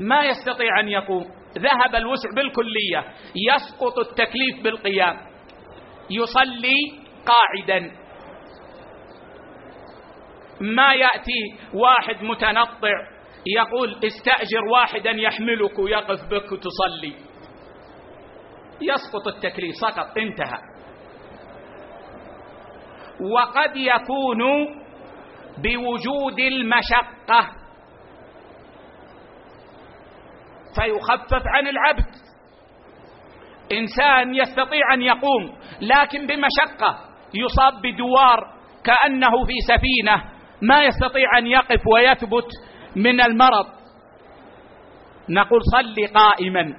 [0.00, 1.24] ما يستطيع أن يقوم.
[1.58, 3.04] ذهب الوسع بالكلية.
[3.36, 5.16] يسقط التكليف بالقيام.
[6.10, 8.05] يصلي قاعدا.
[10.60, 17.14] ما يأتي واحد متنطع يقول استأجر واحدا يحملك ويقف بك وتصلي.
[18.80, 20.58] يسقط التكليف سقط انتهى.
[23.34, 24.42] وقد يكون
[25.58, 27.50] بوجود المشقة.
[30.74, 32.10] فيخفف عن العبد.
[33.72, 36.98] إنسان يستطيع أن يقوم لكن بمشقة
[37.34, 38.38] يصاب بدوار
[38.84, 40.35] كأنه في سفينة.
[40.62, 42.48] ما يستطيع أن يقف ويثبت
[42.96, 43.66] من المرض.
[45.28, 46.76] نقول صل قائما.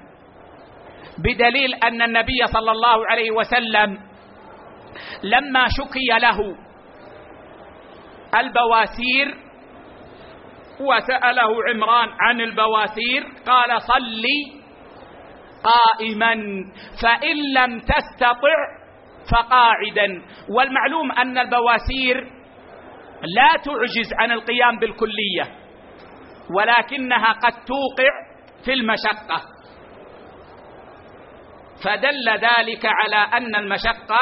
[1.17, 3.99] بدليل أن النبي صلى الله عليه وسلم
[5.23, 6.55] لما شكي له
[8.39, 9.27] البواسير
[10.79, 14.23] وسأله عمران عن البواسير قال صل
[15.63, 16.33] قائما
[17.01, 18.57] فإن لم تستطع
[19.31, 20.21] فقاعدا.
[20.49, 22.36] والمعلوم أن البواسير
[23.21, 25.43] لا تعجز عن القيام بالكلية
[26.55, 28.11] ولكنها قد توقع
[28.65, 29.41] في المشقة.
[31.83, 34.19] فدل ذلك على أن المشقة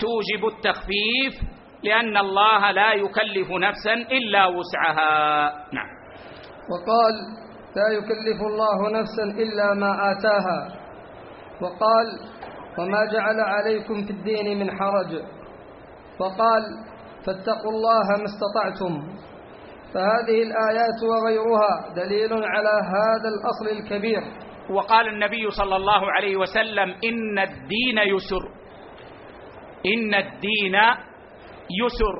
[0.00, 5.48] توجب التخفيف لأن الله لا يكلف نفسا إلا وسعها.
[5.72, 5.88] نعم.
[6.70, 7.14] وقال
[7.76, 10.80] لا يكلف الله نفسا إلا ما آتاها.
[11.62, 12.06] وقال
[12.78, 15.22] وما جعل عليكم في الدين من حرج.
[16.20, 16.62] وقال
[17.26, 18.94] فاتقوا الله ما استطعتم.
[19.94, 24.22] فهذه الآيات وغيرها دليل على هذا الأصل الكبير.
[24.70, 28.44] وقال النبي صلى الله عليه وسلم إن الدين يسر.
[29.86, 30.74] إن الدين
[31.82, 32.14] يسر.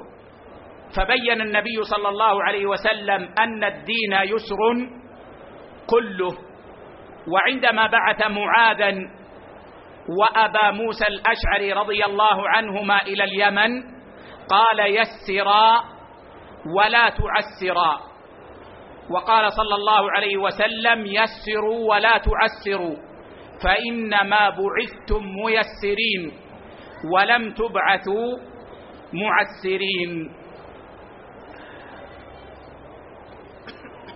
[0.97, 4.61] فبين النبي صلى الله عليه وسلم أن الدين يسر
[5.87, 6.39] كله.
[7.29, 8.95] وعندما بعث معاذا
[10.09, 13.94] وأبا موسى الأشعري رضي الله عنهما إلى اليمن
[14.49, 15.85] قال يسرا
[16.77, 18.01] ولا تعسرا.
[19.11, 22.97] وقال صلى الله عليه وسلم يسروا ولا تعسروا
[23.65, 26.33] فإنما بعثتم ميسرين
[27.13, 28.39] ولم تبعثوا
[29.13, 30.31] معسرين.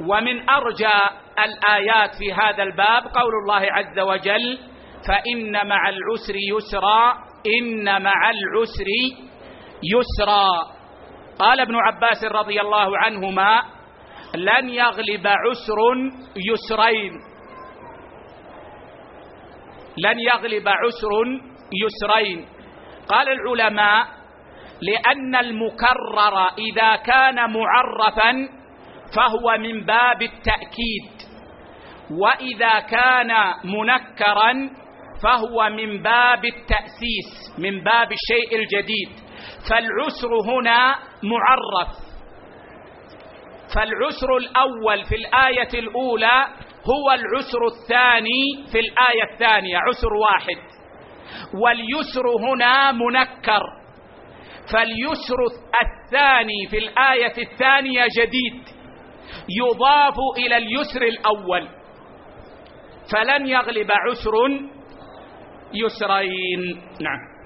[0.01, 0.99] ومن أرجى
[1.45, 4.59] الآيات في هذا الباب قول الله عز وجل
[5.09, 7.13] فإن مع العسر يسرا
[7.61, 8.87] إن مع العسر
[9.83, 10.79] يسرا.
[11.39, 13.63] قال ابن عباس رضي الله عنهما
[14.35, 15.79] لن يغلب عسر
[16.37, 17.13] يسرين.
[19.99, 21.13] لن يغلب عسر
[21.73, 22.49] يسرين.
[23.09, 24.07] قال العلماء
[24.83, 28.49] لأن المكرر إذا كان معرفا
[29.17, 31.29] فهو من باب التأكيد
[32.11, 33.31] وإذا كان
[33.65, 34.53] منكرا
[35.23, 39.28] فهو من باب التأسيس من باب الشيء الجديد.
[39.71, 41.89] فالعسر هنا معرف.
[43.75, 46.47] فالعسر الأول في الآية الأولى
[46.79, 50.59] هو العسر الثاني في الآية الثانية عسر واحد.
[51.63, 53.63] واليسر هنا منكر.
[54.73, 55.41] فاليسر
[55.83, 58.65] الثاني في الآية الثانية جديد.
[59.49, 61.69] يضاف إلى اليسر الأول.
[63.13, 64.33] فلن يغلب عسر
[65.75, 66.83] يسرين.
[67.01, 67.38] نعم.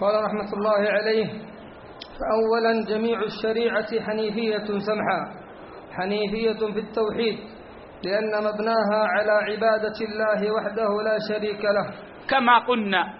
[0.00, 1.26] قال رحمة الله عليه
[2.20, 5.44] فأولا جميع الشريعة حنيفية سمحة
[5.92, 7.38] حنيفية في التوحيد
[8.04, 11.94] لأن مبناها على عبادة الله وحده لا شريك له.
[12.30, 13.14] كما قلنا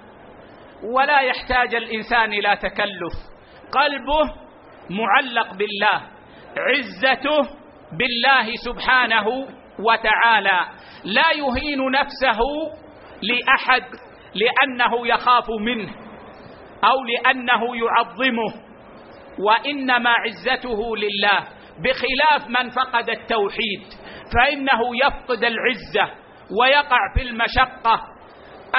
[0.95, 3.15] ولا يحتاج الإنسان إلى تكلف.
[3.73, 4.35] قلبه
[4.91, 6.01] معلق بالله
[6.57, 7.51] عزته
[7.99, 9.29] بالله سبحانه
[9.79, 10.61] وتعالى.
[11.05, 12.41] لا يهين نفسه
[13.23, 13.83] لأحد
[14.35, 16.04] لأنه يخاف منه.
[16.85, 18.55] أو لأنه يعظمه
[19.39, 21.49] وإنما عزته لله.
[21.75, 23.83] بخلاف من فقد التوحيد
[24.35, 26.15] فإنه يفقد العزة
[26.61, 28.01] ويقع في المشقة.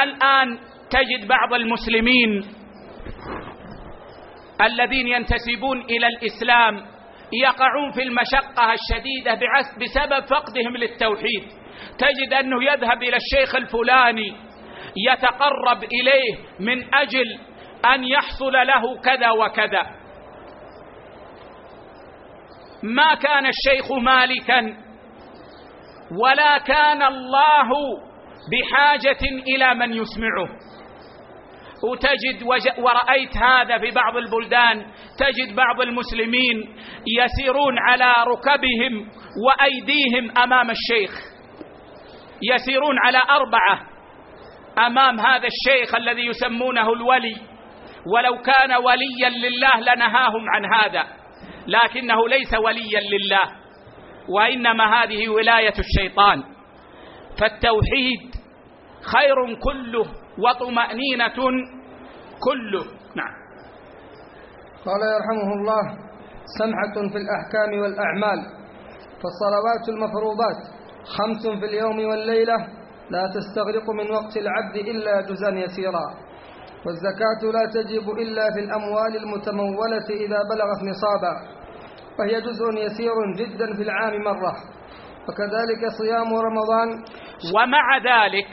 [0.03, 2.41] الآن تجد بعض المسلمين
[4.61, 6.85] الذين ينتسبون إلى الإسلام
[7.33, 9.39] يقعون في المشقة الشديدة
[9.81, 11.43] بسبب فقدهم للتوحيد.
[11.97, 14.33] تجد أنه يذهب إلى الشيخ الفلاني
[15.11, 17.39] يتقرب إليه من أجل
[17.93, 19.81] أن يحصل له كذا وكذا.
[22.83, 24.77] ما كان الشيخ مالكا
[26.23, 27.69] ولا كان الله
[28.51, 29.23] بحاجة
[29.55, 30.49] إلى من يسمعه.
[31.83, 32.43] وتجد
[32.77, 34.85] ورأيت هذا في بعض البلدان
[35.19, 36.75] تجد بعض المسلمين
[37.07, 39.09] يسيرون على ركبهم
[39.45, 41.11] وأيديهم أمام الشيخ.
[42.41, 43.95] يسيرون على أربعة
[44.87, 47.54] أمام هذا الشيخ الذي يسمونه الولي.
[48.13, 51.03] ولو كان وليا لله لنهاهم عن هذا
[51.67, 53.65] لكنه ليس وليا لله
[54.29, 56.43] وإنما هذه ولاية الشيطان.
[57.39, 58.35] فالتوحيد
[59.01, 60.05] خير كله
[60.39, 61.35] وطمأنينة
[62.45, 62.83] كله.
[63.15, 63.33] نعم.
[64.85, 65.83] قال يرحمه الله
[66.59, 68.39] سمحة في الأحكام والأعمال
[69.21, 70.59] فالصلوات المفروضات
[71.17, 72.57] خمس في اليوم والليلة
[73.09, 76.24] لا تستغرق من وقت العبد إلا جزءا يسيرا.
[76.85, 81.33] والزكاة لا تجب إلا في الأموال المتمولة إذا بلغت نصابا
[82.19, 84.53] وهي جزء يسير جدا في العام مرة
[85.27, 86.89] وكذلك صيام رمضان.
[87.55, 88.47] ومع ذلك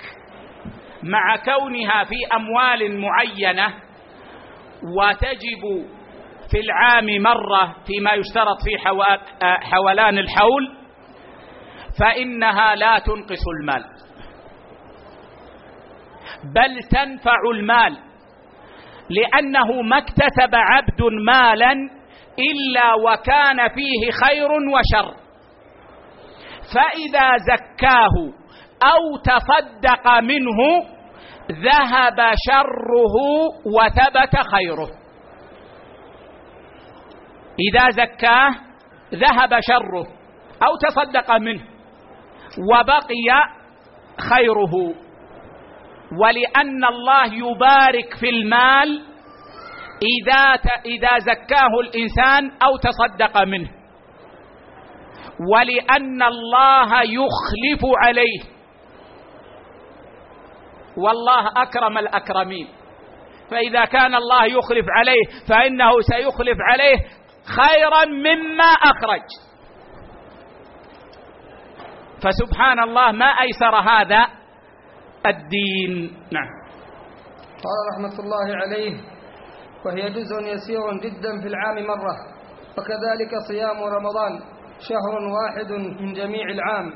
[1.02, 3.74] مع كونها في أموال معينة
[4.98, 5.86] وتجب
[6.50, 8.78] في العام مرة فيما يشترط في
[9.60, 10.76] حولان الحول
[12.00, 13.84] فإنها لا تنقص المال
[16.54, 18.11] بل تنفع المال.
[19.10, 21.72] لأنه ما اكتسب عبد مالا
[22.38, 25.14] إلا وكان فيه خير وشر.
[26.74, 28.32] فإذا زكاه
[28.82, 30.58] أو تصدق منه
[31.50, 33.16] ذهب شره
[33.76, 34.88] وثبت خيره.
[37.60, 38.50] إذا زكاه
[39.14, 40.06] ذهب شره
[40.62, 41.62] أو تصدق منه
[42.70, 43.28] وبقي
[44.18, 44.94] خيره.
[46.20, 49.02] ولأن الله يبارك في المال
[50.02, 53.70] إذا إذا زكاه الإنسان أو تصدق منه.
[55.52, 58.40] ولأن الله يخلف عليه.
[60.96, 62.68] والله أكرم الأكرمين.
[63.50, 66.96] فإذا كان الله يخلف عليه فإنه سيخلف عليه
[67.44, 69.22] خيرا مما أخرج.
[72.22, 74.41] فسبحان الله ما أيسر هذا؟
[75.26, 76.16] الدين.
[76.32, 76.48] نعم.
[77.64, 78.94] قال رحمة الله عليه
[79.84, 82.16] وهي جزء يسير جدا في العام مرة
[82.78, 84.40] وكذلك صيام رمضان
[84.88, 86.92] شهر واحد من جميع العام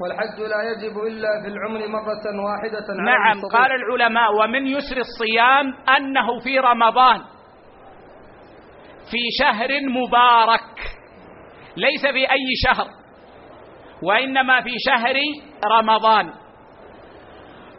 [0.00, 6.38] والحج لا يجب إلا في العمر مرة واحدة نعم قال العلماء ومن يسر الصيام أنه
[6.44, 7.20] في رمضان.
[9.10, 10.78] في شهر مبارك.
[11.76, 12.86] ليس في أي شهر
[14.02, 15.14] وإنما في شهر
[15.78, 16.45] رمضان.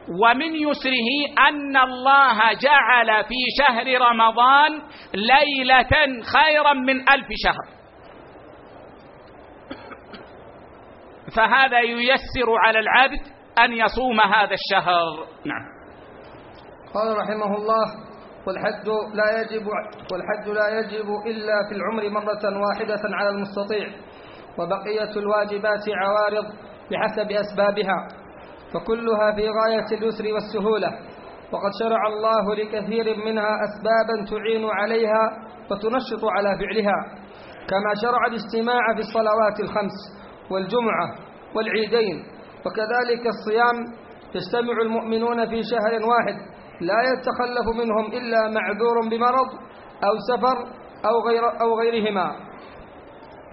[0.10, 1.10] ومن يسره
[1.50, 4.72] أن الله جعل في شهر رمضان
[5.14, 7.78] ليلة خيرا من ألف شهر.
[11.36, 13.22] فهذا ييسر على العبد
[13.60, 15.28] أن يصوم هذا الشهر.
[15.46, 15.66] نعم.
[16.94, 17.86] قال رحمه الله
[18.48, 19.68] والحج لا يجب
[20.12, 23.88] والحج لا يجب إلا في العمر مرة واحدة على المستطيع
[24.60, 26.46] وبقية الواجبات عوارض
[26.92, 28.27] بحسب أسبابها.
[28.74, 30.90] فكلها في غاية اليسر والسهولة.
[31.54, 35.24] وقد شرع الله لكثير منها أسبابا تعين عليها
[35.72, 37.00] وتنشط على فعلها
[37.70, 39.98] كما شرع الاجتماع في الصلوات الخمس
[40.52, 41.08] والجمعة
[41.56, 42.24] والعيدين.
[42.66, 43.78] وكذلك الصيام
[44.36, 46.36] يجتمع المؤمنون في شهر واحد
[46.82, 49.50] لا يتخلف منهم إلا معذور بمرض
[50.04, 50.58] أو سفر
[51.06, 52.36] أو, غير أو غيرهما.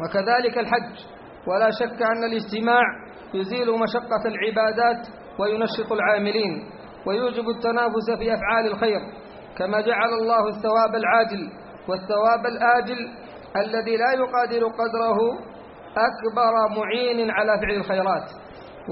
[0.01, 0.97] وكذلك الحج.
[1.49, 2.83] ولا شك أن الاجتماع
[3.35, 5.07] يزيل مشقة العبادات
[5.41, 6.71] وينشط العاملين
[7.07, 9.01] ويوجب التنافس في أفعال الخير
[9.59, 11.51] كما جعل الله الثواب العاجل
[11.89, 13.09] والثواب الآجل
[13.57, 15.19] الذي لا يقادر قدره
[15.97, 18.31] أكبر معين على فعل الخيرات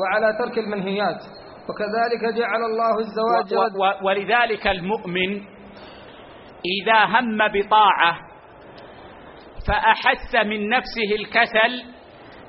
[0.00, 1.20] وعلى ترك المنهيات
[1.68, 5.30] وكذلك جعل الله الزواج و و ولذلك المؤمن
[6.82, 8.18] إذا هم بطاعة
[9.68, 11.91] فأحس من نفسه الكسل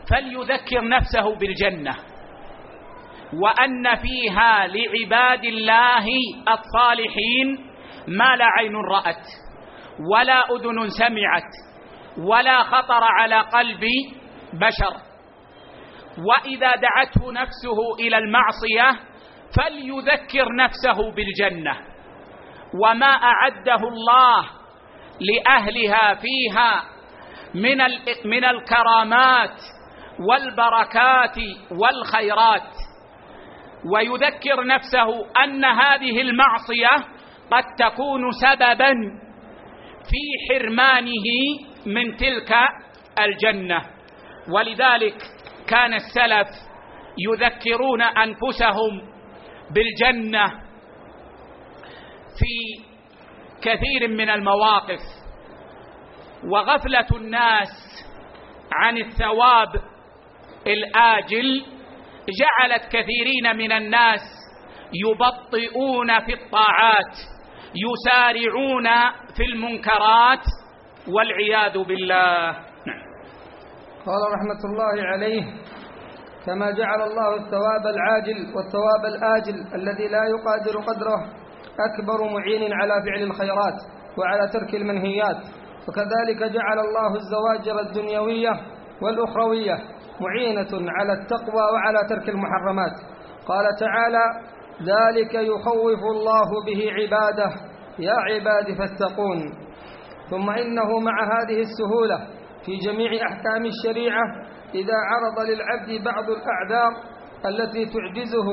[0.09, 1.95] فليذكر نفسه بالجنة
[3.43, 6.05] وأن فيها لعباد الله
[6.49, 7.47] الصالحين
[8.07, 9.25] ما لا عين رأت
[10.11, 11.51] ولا أذن سمعت
[12.17, 13.81] ولا خطر على قلب
[14.53, 15.13] بشر.
[16.17, 18.99] وإذا دعته نفسه إلى المعصية
[19.57, 21.77] فليذكر نفسه بالجنة
[22.83, 24.45] وما أعده الله
[25.19, 26.83] لأهلها فيها
[27.55, 27.77] من
[28.25, 29.57] من الكرامات
[30.29, 31.37] والبركات
[31.71, 32.71] والخيرات.
[33.93, 37.13] ويذكر نفسه أن هذه المعصية
[37.51, 38.93] قد تكون سببا
[40.03, 41.27] في حرمانه
[41.85, 42.53] من تلك
[43.19, 43.81] الجنة.
[44.55, 45.15] ولذلك
[45.67, 46.47] كان السلف
[47.17, 49.01] يذكرون أنفسهم
[49.71, 50.47] بالجنة
[52.39, 52.83] في
[53.61, 54.99] كثير من المواقف.
[56.51, 57.69] وغفلة الناس
[58.73, 59.92] عن الثواب
[60.67, 61.65] الآجل
[62.39, 64.21] جعلت كثيرين من الناس
[64.93, 67.15] يبطئون في الطاعات
[67.75, 68.87] يسارعون
[69.35, 70.45] في المنكرات
[71.07, 72.51] والعياذ بالله
[72.87, 73.03] نعم.
[74.05, 75.43] قال رحمة الله عليه
[76.45, 81.19] كما جعل الله الثواب العاجل والثواب الآجل الذي لا يقادر قدره
[81.89, 83.77] أكبر معين على فعل الخيرات
[84.17, 85.37] وعلى ترك المنهيات
[85.87, 88.51] وكذلك جعل الله الزواجر الدنيوية
[89.01, 89.75] والأخروية
[90.23, 92.95] معينة على التقوى وعلى ترك المحرمات.
[93.45, 94.25] قال تعالى
[94.79, 97.51] ذلك يخوف الله به عباده.
[97.99, 99.39] يا عباد فاتقون.
[100.29, 102.17] ثم إنه مع هذه السهولة
[102.65, 104.23] في جميع أحكام الشريعة
[104.75, 106.91] إذا عرض للعبد بعض الأعذار
[107.45, 108.47] التي تعجزه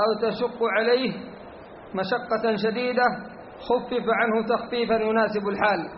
[0.00, 1.12] أو تشق عليه
[1.94, 3.04] مشقة شديدة
[3.68, 5.88] خفف عنه تخفيفا يناسب الحال.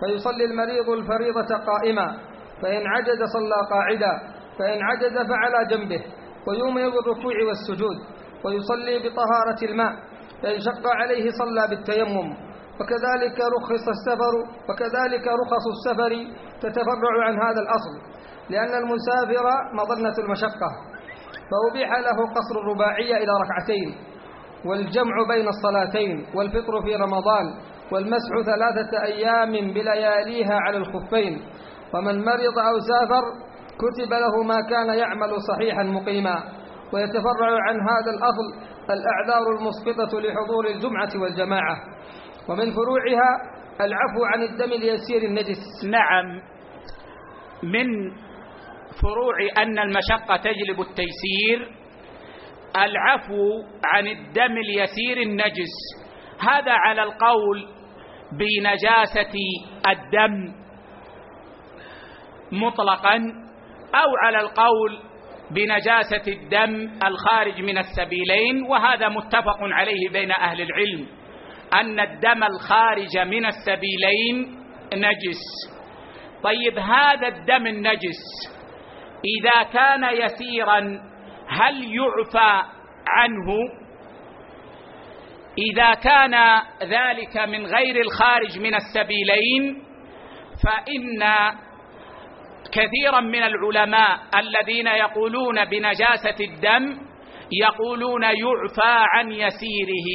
[0.00, 2.16] فيصلي المريض الفريضة قائما.
[2.62, 4.41] فإن عجز صلى قاعدا.
[4.58, 6.02] فإن عجز فعلى جنبه
[6.48, 7.96] ويومئ بالركوع والسجود
[8.44, 9.92] ويصلي بطهارة الماء
[10.42, 12.28] فإن شق عليه صلى بالتيمم
[12.80, 14.34] وكذلك رخص السفر
[14.68, 16.12] وكذلك رخص السفر
[16.60, 17.94] تتفرع عن هذا الأصل
[18.50, 20.70] لأن المسافر مظنة المشقة
[21.50, 23.94] فأبيح له قصر الرباعية إلى ركعتين
[24.66, 27.44] والجمع بين الصلاتين والفطر في رمضان
[27.92, 31.42] والمسح ثلاثة أيام بلياليها على الخفين
[31.94, 33.24] ومن مرض أو سافر
[33.78, 36.34] كتب له ما كان يعمل صحيحا مقيما
[36.92, 41.76] ويتفرع عن هذا الأصل الأعذار المسقطة لحضور الجمعة والجماعة.
[42.48, 43.30] ومن فروعها
[43.80, 45.84] العفو عن الدم اليسير النجس.
[45.84, 46.40] نعم.
[47.62, 47.86] من
[49.02, 51.76] فروع أن المشقة تجلب التيسير
[52.76, 55.74] العفو عن الدم اليسير النجس.
[56.40, 57.68] هذا على القول
[58.32, 59.34] بنجاسة
[59.88, 60.54] الدم
[62.52, 63.18] مطلقا.
[63.94, 64.98] أو على القول
[65.50, 71.06] بنجاسة الدم الخارج من السبيلين وهذا متفق عليه بين أهل العلم
[71.74, 74.58] أن الدم الخارج من السبيلين
[74.94, 75.42] نجس.
[76.42, 78.22] طيب هذا الدم النجس
[79.38, 80.78] إذا كان يسيرا
[81.48, 82.62] هل يعفى
[83.08, 83.82] عنه؟
[85.58, 86.34] إذا كان
[86.82, 89.82] ذلك من غير الخارج من السبيلين
[90.64, 91.22] فإن
[92.72, 96.98] كثيرا من العلماء الذين يقولون بنجاسة الدم
[97.52, 100.08] يقولون يعفى عن يسيره.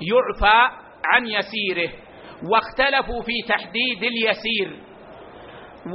[0.00, 0.74] يعفى
[1.04, 1.90] عن يسيره.
[2.52, 4.80] واختلفوا في تحديد اليسير.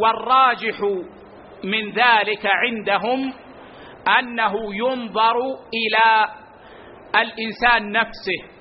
[0.01, 0.79] والراجح
[1.63, 3.33] من ذلك عندهم
[4.19, 5.35] أنه ينظر
[5.73, 6.27] إلى
[7.15, 8.55] الإنسان نفسه.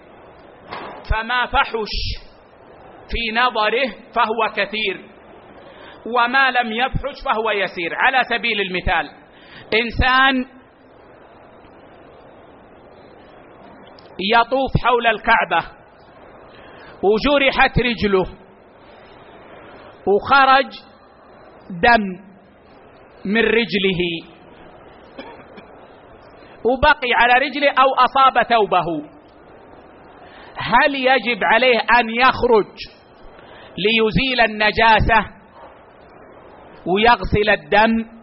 [1.10, 1.94] فما فحش
[3.10, 5.13] في نظره فهو كثير.
[6.06, 7.94] وما لم يفحش فهو يسير.
[7.94, 9.10] على سبيل المثال
[9.82, 10.46] إنسان
[14.34, 15.68] يطوف حول الكعبة
[17.02, 18.26] وجرحت رجله
[20.06, 20.70] وخرج
[21.70, 22.02] دم
[23.24, 24.00] من رجله
[26.64, 28.86] وبقي على رجله أو أصاب ثوبه.
[30.56, 32.72] هل يجب عليه أن يخرج
[33.78, 35.43] ليزيل النجاسة؟
[36.86, 38.14] ويغسل الدم.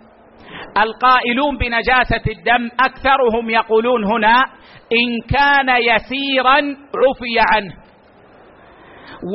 [0.78, 4.44] القائلون بنجاسة الدم أكثرهم يقولون هنا
[4.92, 6.58] إن كان يسيرا
[6.96, 7.74] عفي عنه.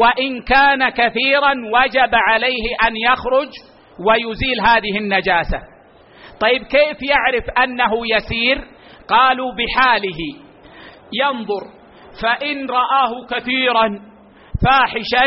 [0.01, 3.49] وإن كان كثيرا وجب عليه أن يخرج
[4.07, 5.59] ويزيل هذه النجاسة.
[6.41, 8.65] طيب كيف يعرف أنه يسير؟
[9.09, 10.19] قالوا بحاله.
[11.23, 11.77] ينظر.
[12.23, 14.01] فإن رآه كثيرا
[14.65, 15.27] فاحشا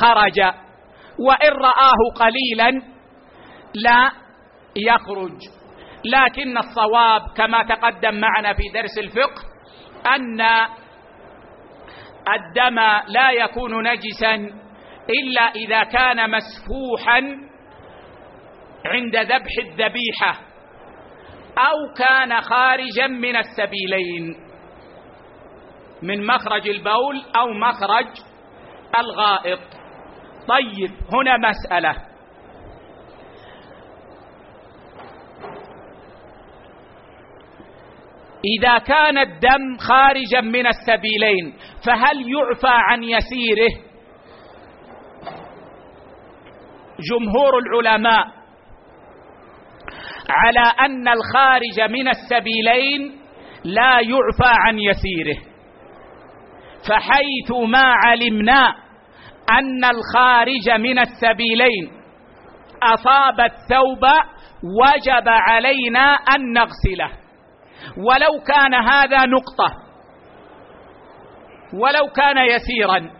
[0.00, 0.40] خرج.
[1.18, 2.89] وإن رآه قليلا
[3.74, 4.10] لا
[4.76, 5.38] يخرج.
[6.04, 9.42] لكن الصواب كما تقدم معنا في درس الفقه
[10.14, 10.40] أن
[12.34, 14.34] الدم لا يكون نجسا
[15.10, 17.20] إلا إذا كان مسفوحا
[18.86, 20.40] عند ذبح الذبيحة
[21.58, 24.36] أو كان خارجا من السبيلين
[26.02, 28.06] من مخرج البول أو مخرج
[28.98, 29.60] الغائط.
[30.48, 32.09] طيب هنا مسألة.
[38.44, 41.54] إذا كان الدم خارجا من السبيلين
[41.86, 43.90] فهل يعفى عن يسيره؟
[47.10, 48.26] جمهور العلماء
[50.30, 53.20] على أن الخارج من السبيلين
[53.64, 55.36] لا يعفى عن يسيره
[56.88, 58.74] فحيث ما علمنا
[59.50, 61.90] أن الخارج من السبيلين
[62.82, 64.04] أصاب الثوب
[64.62, 67.19] وجب علينا أن نغسله.
[67.96, 69.74] ولو كان هذا نقطة
[71.74, 73.10] ولو كان يسيرا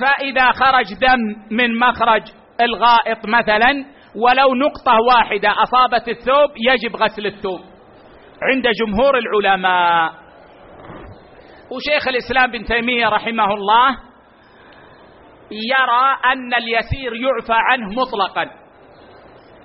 [0.00, 2.22] فإذا خرج دم من مخرج
[2.60, 3.84] الغائط مثلا
[4.16, 7.60] ولو نقطة واحدة أصابت الثوب يجب غسل الثوب.
[8.42, 10.12] عند جمهور العلماء.
[11.70, 13.88] وشيخ الإسلام بن تيمية رحمه الله
[15.50, 18.50] يرى أن اليسير يعفى عنه مطلقا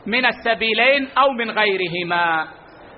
[0.06, 2.48] من السبيلين أو من غيرهما.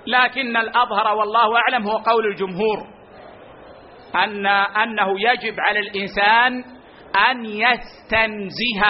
[0.07, 2.87] لكن الأظهر والله أعلم هو قول الجمهور
[4.15, 6.63] أن أنه يجب على الإنسان
[7.29, 8.83] أن يستنزه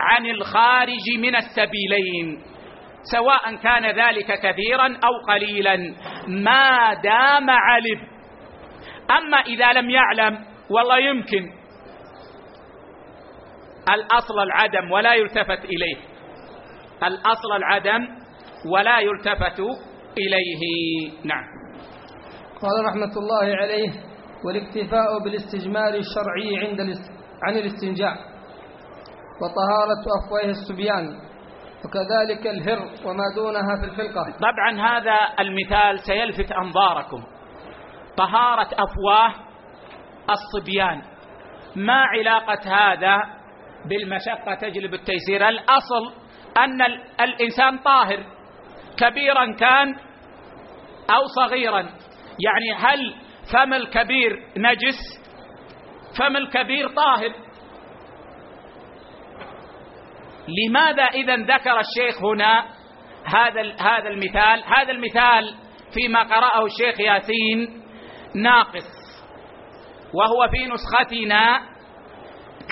[0.00, 2.42] عن الخارج من السبيلين
[3.12, 5.76] سواء كان ذلك كثيرا أو قليلا
[6.28, 8.00] ما دام علم.
[9.10, 11.50] أما إذا لم يعلم والله يمكن
[13.94, 15.96] الأصل العدم ولا يلتفت إليه.
[17.02, 18.08] الأصل العدم
[18.72, 19.60] ولا يلتفت
[20.26, 20.62] إليه.
[21.24, 21.44] نعم.
[22.62, 23.92] قال رحمة الله عليه
[24.44, 26.80] والاكتفاء بالاستجمار الشرعي عند
[27.42, 28.14] عن الاستنجاء.
[29.42, 31.28] وطهارة أفواه الصبيان.
[31.84, 37.24] وكذلك الهر وما دونها في الفلقة طبعا هذا المثال سيلفت أنظاركم.
[38.16, 39.34] طهارة أفواه
[40.30, 41.02] الصبيان.
[41.76, 43.16] ما علاقة هذا
[43.88, 46.12] بالمشقة تجلب التيسير؟ الأصل
[46.58, 46.82] أن
[47.20, 48.24] الإنسان طاهر.
[48.96, 50.07] كبيرا كان
[51.10, 51.80] أو صغيرا.
[52.38, 53.14] يعني هل
[53.52, 55.28] فم الكبير نجس؟
[56.18, 57.34] فم الكبير طاهر.
[60.48, 62.64] لماذا إذا ذكر الشيخ هنا
[63.24, 65.54] هذا هذا المثال؟ هذا المثال
[65.94, 67.82] فيما قرأه الشيخ ياسين
[68.34, 68.98] ناقص
[70.14, 71.60] وهو في نسختنا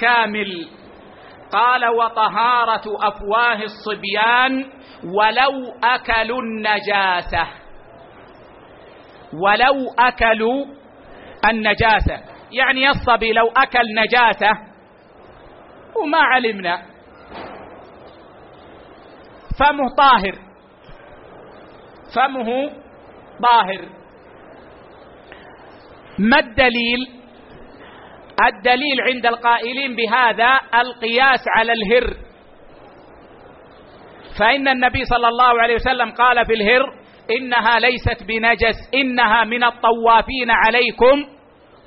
[0.00, 0.68] كامل.
[1.52, 4.72] قال وطهارة أفواه الصبيان
[5.04, 7.65] ولو أكلوا النجاسة.
[9.32, 10.66] ولو أكلوا
[11.50, 12.20] النجاسة.
[12.52, 14.50] يعني الصبي لو أكل نجاسة
[16.02, 16.82] وما علمنا.
[19.58, 20.34] فمه طاهر.
[22.14, 22.70] فمه
[23.42, 23.88] طاهر.
[26.18, 26.98] ما الدليل؟
[28.46, 32.16] الدليل عند القائلين بهذا القياس على الهر.
[34.38, 36.95] فإن النبي صلى الله عليه وسلم قال في الهر
[37.30, 41.24] إنها ليست بنجس إنها من الطوافين عليكم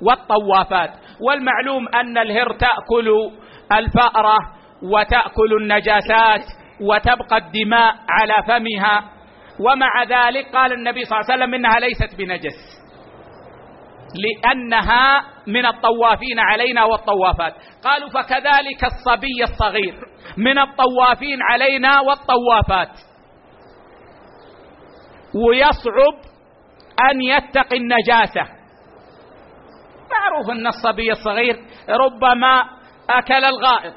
[0.02, 0.90] والطوافات.
[1.20, 3.30] والمعلوم أن الهر تأكل
[3.72, 4.36] الفأرة
[4.82, 6.44] وتأكل النجاسات
[6.80, 9.04] وتبقى الدماء على فمها.
[9.60, 12.80] ومع ذلك قال النبي صلى الله عليه وسلم إنها ليست بنجس.
[14.14, 17.54] لأنها من الطوافين علينا والطوافات.
[17.84, 19.94] قالوا فكذلك الصبي الصغير
[20.36, 23.09] من الطوافين علينا والطوافات.
[25.34, 26.30] ويصعب
[27.10, 28.60] أن يتقي النجاسة.
[30.10, 31.56] معروف أن الصبي الصغير
[31.88, 32.64] ربما
[33.10, 33.94] أكل الغائط.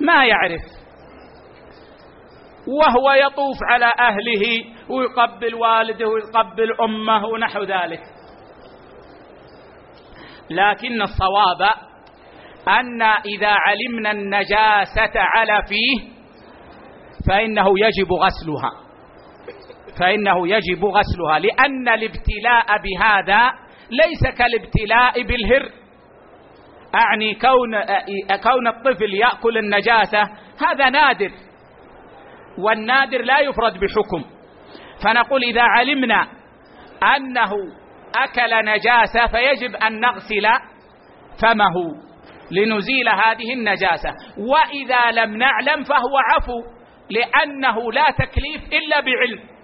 [0.00, 0.60] ما يعرف.
[2.68, 8.00] وهو يطوف على أهله ويقبل والده ويقبل أمه ونحو ذلك.
[10.50, 11.70] لكن الصواب
[12.68, 16.17] أن إذا علمنا النجاسة على فيه
[17.28, 18.70] فإنه يجب غسلها.
[20.00, 21.38] فإنه يجب غسلها.
[21.38, 23.52] لأن الابتلاء بهذا
[23.90, 25.68] ليس كالابتلاء بالهر.
[26.94, 27.80] أعني كون
[28.42, 30.22] كون الطفل يأكل النجاسة
[30.68, 31.30] هذا نادر.
[32.58, 34.24] والنادر لا يفرد بحكم.
[35.04, 36.26] فنقول إذا علمنا
[37.16, 37.52] أنه
[38.16, 40.46] أكل نجاسة فيجب أن نغسل
[41.42, 41.74] فمه
[42.50, 44.10] لنزيل هذه النجاسة.
[44.38, 46.77] وإذا لم نعلم فهو عفو.
[47.10, 49.58] لأنه لا تكليف إلا بعلم.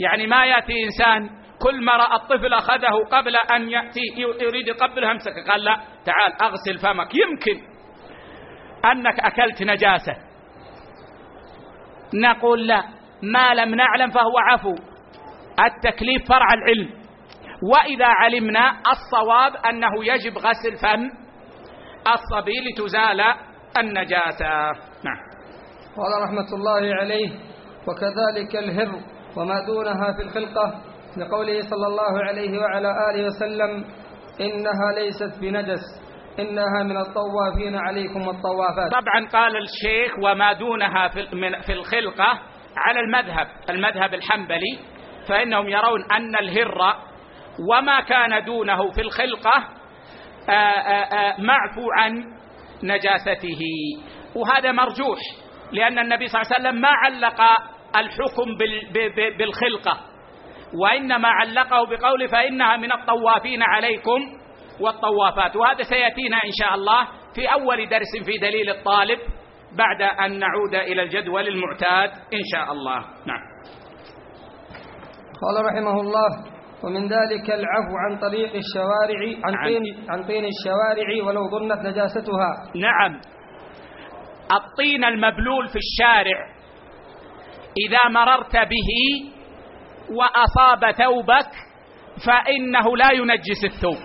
[0.00, 1.30] يعني ما يأتي إنسان
[1.62, 6.78] كل ما رأى الطفل أخذه قبل أن يأتي يريد يقبله أمسك قال لا تعال أغسل
[6.78, 7.14] فمك.
[7.14, 7.62] يمكن
[8.84, 10.16] أنك أكلت نجاسة.
[12.14, 12.84] نقول لا
[13.22, 14.74] ما لم نعلم فهو عفو.
[15.64, 17.06] التكليف فرع العلم.
[17.72, 21.26] وإذا علمنا الصواب أنه يجب غسل فم
[22.12, 23.20] الصبي لتزال
[23.80, 24.48] النجاسة
[25.04, 25.20] نعم.
[25.96, 27.30] قال رحمة الله عليه
[27.88, 29.00] وكذلك الهر
[29.36, 30.80] وما دونها في الخلقة
[31.16, 33.84] لقوله صلى الله عليه وعلى آله وسلم
[34.40, 35.80] إنها ليست بنجس
[36.38, 38.90] إنها من الطوافين عليكم والطوافات.
[38.90, 41.08] طبعا قال الشيخ وما دونها
[41.66, 42.40] في الخلقة
[42.76, 44.78] على المذهب المذهب الحنبلي
[45.28, 46.96] فإنهم يرون أن الهر
[47.70, 49.68] وما كان دونه في الخلقة
[50.48, 52.35] آه، آه، آه، معفو عن
[52.82, 53.60] نجاسته.
[54.36, 55.18] وهذا مرجوح
[55.72, 57.40] لأن النبي صلى الله عليه وسلم ما علق
[57.96, 58.56] الحكم
[59.38, 60.00] بالخلقة
[60.82, 64.20] وإنما علقه بقول فإنها من الطوافين عليكم
[64.80, 65.56] والطوافات.
[65.56, 69.18] وهذا سيأتينا إن شاء الله في أول درس في دليل الطالب
[69.78, 72.98] بعد أن نعود إلى الجدول المعتاد إن شاء الله.
[73.00, 73.42] نعم.
[75.42, 76.55] قال رحمه الله
[76.86, 82.70] ومن ذلك العفو عن طريق الشوارع عن طين عن طين الشوارع ولو ظنت نجاستها.
[82.74, 83.20] نعم.
[84.52, 86.38] الطين المبلول في الشارع
[87.88, 88.90] إذا مررت به
[90.10, 91.50] وأصاب ثوبك
[92.26, 93.98] فإنه لا ينجس الثوب.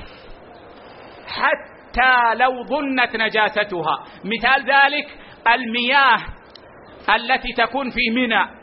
[1.27, 4.03] حتى لو ظنت نجاستها.
[4.25, 5.07] مثال ذلك
[5.53, 6.17] المياه
[7.15, 8.61] التي تكون في منى.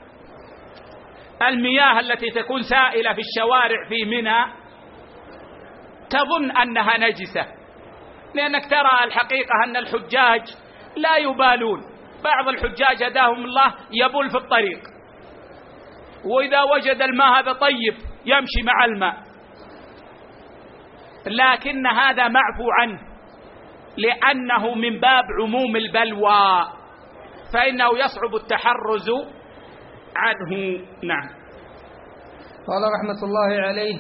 [1.43, 4.45] المياه التي تكون سائلة في الشوارع في منى
[6.11, 7.47] تظن أنها نجسة
[8.35, 10.43] لأنك ترى الحقيقة أن الحجاج
[10.97, 11.81] لا يبالون.
[12.25, 14.81] بعض الحجاج هداهم الله يبول في الطريق
[16.25, 17.95] وإذا وجد الماء هذا طيب
[18.27, 19.15] يمشي مع الماء.
[21.27, 22.99] لكن هذا معفو عنه
[23.97, 26.67] لأنه من باب عموم البلوى
[27.55, 29.11] فإنه يصعب التحرز
[30.19, 30.81] عنه.
[31.05, 31.29] نعم.
[32.67, 33.97] قال رحمة الله عليه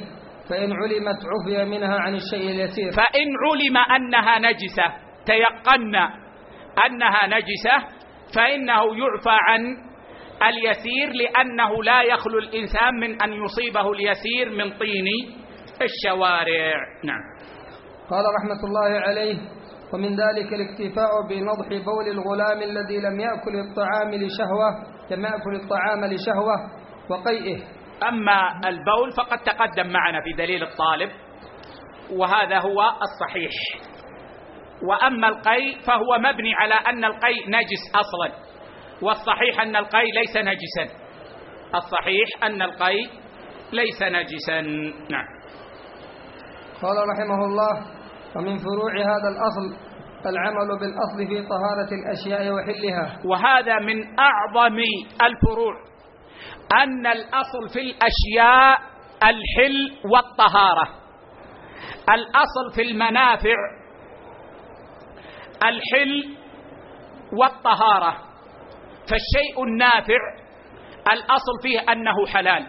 [0.51, 2.91] فإن علمت عفي منها عن الشيء اليسير.
[2.93, 4.85] فإن علم أنها نجسة
[5.27, 6.05] تيقنا
[6.87, 7.89] أنها نجسة
[8.37, 9.77] فإنه يعفى عن
[10.49, 15.07] اليسير لأنه لا يخلو الإنسان من أن يصيبه اليسير من طين
[15.83, 16.75] الشوارع.
[17.05, 17.21] نعم.
[18.11, 19.58] قال رحمة الله عليه
[19.93, 24.69] ومن ذلك الاكتفاء بنضح بول الغلام الذي لم يأكل الطعام لشهوة
[25.11, 26.55] لم يأكل الطعام لشهوة
[27.11, 27.63] وقيئه.
[28.09, 31.11] أما البول فقد تقدم معنا في دليل الطالب
[32.11, 33.53] وهذا هو الصحيح.
[34.83, 38.33] وأما القيء فهو مبني على أن القيء نجس أصلا
[39.03, 40.95] والصحيح أن القيء ليس نجسا.
[41.75, 43.11] الصحيح أن القيء
[43.73, 44.61] ليس نجسا.
[45.11, 45.27] نعم.
[46.83, 47.98] قال رحمه الله
[48.37, 49.89] ومن فروع هذا الأصل
[50.27, 53.19] العمل بالأصل في طهارة الأشياء وحلها.
[53.25, 54.79] وهذا من أعظم
[55.23, 55.75] الفروع
[56.83, 58.79] أن الأصل في الأشياء
[59.23, 60.89] الحل والطهارة.
[62.09, 63.57] الأصل في المنافع
[65.63, 66.37] الحل
[67.33, 68.13] والطهارة.
[69.11, 70.19] فالشيء النافع
[71.13, 72.67] الأصل فيه أنه حلال.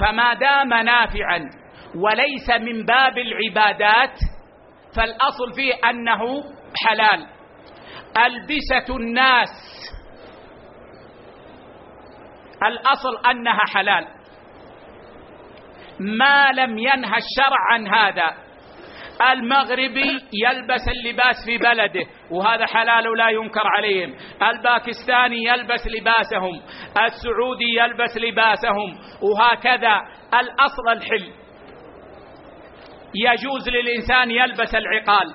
[0.00, 1.59] فما دام نافعا
[1.94, 4.18] وليس من باب العبادات
[4.96, 6.20] فالأصل فيه أنه
[6.86, 7.26] حلال.
[8.16, 9.48] ألبسة الناس.
[12.66, 14.06] الأصل أنها حلال.
[16.00, 18.34] ما لم ينهى الشرع عن هذا.
[19.32, 24.14] المغربي يلبس اللباس في بلده وهذا حلال ولا ينكر عليهم.
[24.42, 26.62] الباكستاني يلبس لباسهم.
[27.04, 28.98] السعودي يلبس لباسهم.
[29.22, 30.00] وهكذا.
[30.40, 31.39] الأصل الحل.
[33.14, 35.34] يجوز للإنسان يلبس العقال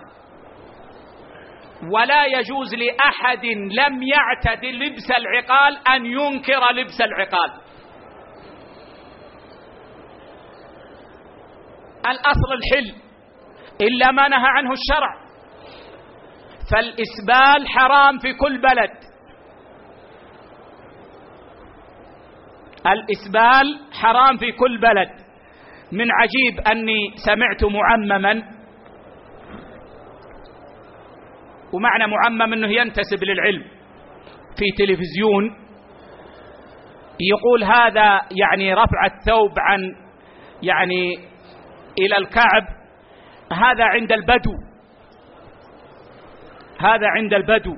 [1.92, 7.52] ولا يجوز لأحد لم يعتد لبس العقال أن ينكر لبس العقال.
[12.06, 13.02] الأصل الحل
[13.82, 15.26] إلا ما نهى عنه الشرع.
[16.72, 18.92] فالإسبال حرام في كل بلد.
[22.88, 25.25] الإسبال حرام في كل بلد.
[25.96, 28.44] من عجيب أني سمعت معمما.
[31.74, 33.64] ومعنى معمم أنه ينتسب للعلم.
[34.58, 35.56] في تلفزيون
[37.20, 39.96] يقول هذا يعني رفع الثوب عن
[40.64, 41.16] يعني
[42.00, 42.64] إلى الكعب.
[43.54, 44.54] هذا عند البدو.
[46.80, 47.76] هذا عند البدو.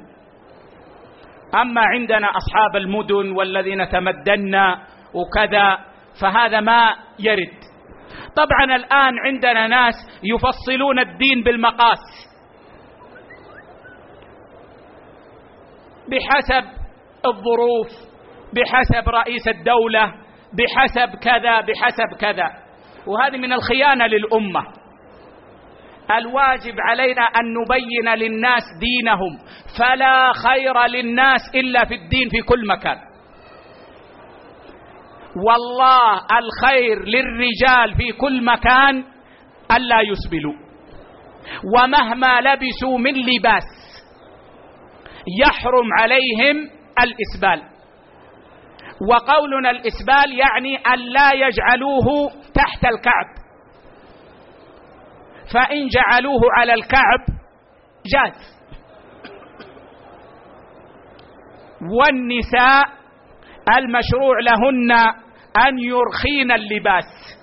[1.55, 5.80] أما عندنا أصحاب المدن والذين تمدنا وكذا
[6.22, 7.66] فهذا ما يرد.
[8.38, 11.99] طبعا الآن عندنا ناس يفصلون الدين بالمقاس.
[16.09, 16.67] بحسب
[17.25, 17.88] الظروف
[18.53, 20.13] بحسب رئيس الدولة
[20.53, 22.49] بحسب كذا بحسب كذا.
[23.07, 24.63] وهذه من الخيانة للأمة.
[26.17, 29.38] الواجب علينا أن نبين للناس دينهم.
[29.79, 33.07] فلا خير للناس إلا في الدين في كل مكان.
[35.45, 39.03] والله الخير للرجال في كل مكان
[39.71, 40.67] ألا يسبلوا
[41.75, 43.63] ومهما لبسوا من لباس
[45.41, 46.69] يحرم عليهم
[46.99, 47.69] الإسبال.
[49.11, 53.27] وقولنا الإسبال يعني أن لا يجعلوه تحت الكعب.
[55.53, 57.19] فإن جعلوه على الكعب
[58.05, 58.57] جاز.
[61.81, 62.83] والنساء
[63.77, 65.26] المشروع لهن
[65.67, 67.37] أن يرخين اللباس.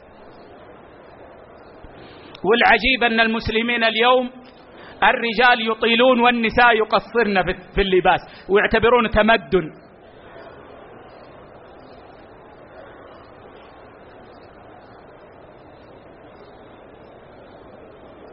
[2.45, 4.31] والعجيب أن المسلمين اليوم
[5.03, 7.43] الرجال يطيلون والنساء يقصرن
[7.75, 9.71] في اللباس ويعتبرون تمدن.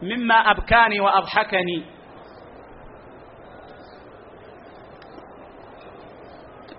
[0.02, 1.84] مما أبكاني وأضحكني.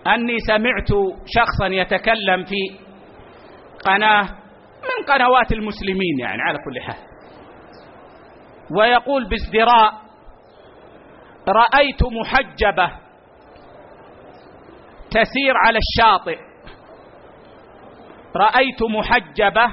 [0.07, 0.89] أني سمعت
[1.25, 2.82] شخصا يتكلم في
[3.85, 4.23] قناة
[4.83, 7.03] من قنوات المسلمين يعني على كل حال.
[8.77, 9.93] ويقول بازدراء
[11.47, 12.91] رأيت محجبة
[15.09, 16.37] تسير على الشاطئ.
[18.35, 19.65] رأيت محجبة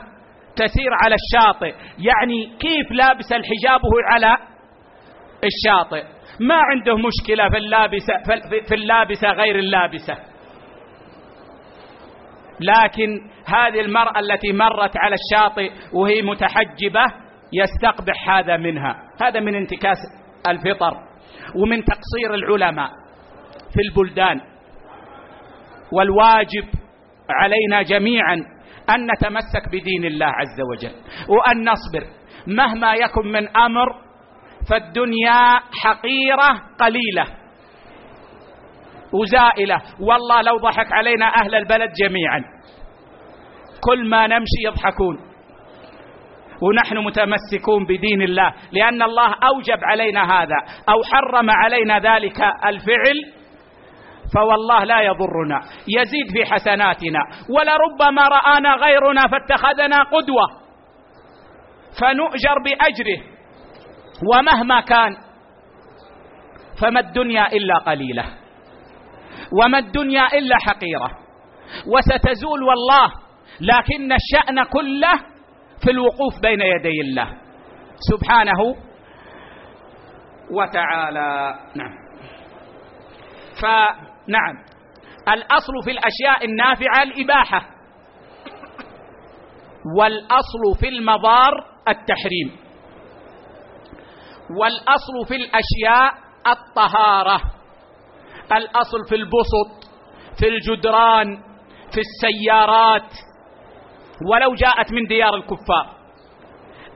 [0.57, 1.75] تسير على الشاطئ.
[1.99, 4.37] يعني كيف لابس الحجاب وهو على
[5.45, 6.05] الشاطئ؟
[6.41, 8.15] ما عنده مشكلة في اللابسة,
[8.69, 10.30] في اللابسة غير اللابسة.
[12.61, 17.05] لكن هذه المرأة التي مرت على الشاطئ وهي متحجبة
[17.53, 18.97] يستقبح هذا منها.
[19.23, 19.99] هذا من انتكاس
[20.49, 20.93] الفطر
[21.57, 22.91] ومن تقصير العلماء
[23.73, 24.41] في البلدان.
[25.93, 26.69] والواجب
[27.31, 28.35] علينا جميعا
[28.91, 30.95] أن نتمسك بدين الله عز وجل
[31.29, 32.07] وأن نصبر.
[32.47, 33.87] مهما يكن من أمر
[34.71, 37.40] فالدنيا حقيرة قليلة.
[39.13, 39.83] وزائلة.
[40.01, 42.45] والله لو ضحك علينا أهل البلد جميعا.
[43.81, 45.19] كل ما نمشي يضحكون.
[46.63, 48.55] ونحن متمسكون بدين الله.
[48.73, 50.57] لأن الله أوجب علينا هذا.
[50.89, 53.33] أو حرم علينا ذلك الفعل.
[54.35, 55.61] فوالله لا يضرنا.
[55.89, 57.21] يزيد في حسناتنا.
[57.51, 60.47] ولربما رآنا غيرنا فاتخذنا قدوة.
[62.01, 63.23] فنؤجر بأجره.
[64.33, 65.17] ومهما كان.
[66.83, 68.40] فما الدنيا إلا قليلة.
[69.53, 71.11] وما الدنيا إلا حقيرة
[71.87, 73.13] وستزول والله
[73.61, 75.13] لكن الشأن كله
[75.85, 77.29] في الوقوف بين يدي الله.
[78.11, 78.77] سبحانه
[80.51, 81.59] وتعالى.
[81.75, 81.95] نعم.
[83.61, 83.65] ف
[84.29, 84.55] نعم.
[85.29, 87.67] الأصل في الأشياء النافعة الإباحة.
[89.99, 91.53] والأصل في المضار
[91.89, 92.57] التحريم.
[94.61, 96.13] والأصل في الأشياء
[96.47, 97.60] الطهارة.
[98.53, 99.91] الأصل في البسط
[100.39, 101.43] في الجدران
[101.95, 103.13] في السيارات.
[104.33, 105.97] ولو جاءت من ديار الكفار.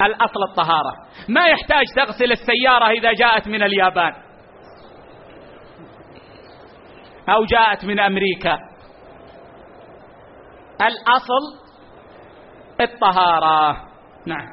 [0.02, 0.92] الأصل الطهارة.
[1.28, 4.12] ما يحتاج تغسل السيارة إذا جاءت من اليابان.
[7.28, 8.58] أو جاءت من أمريكا.
[10.80, 11.64] الأصل
[12.80, 13.72] الطهارة.
[14.26, 14.46] نعم.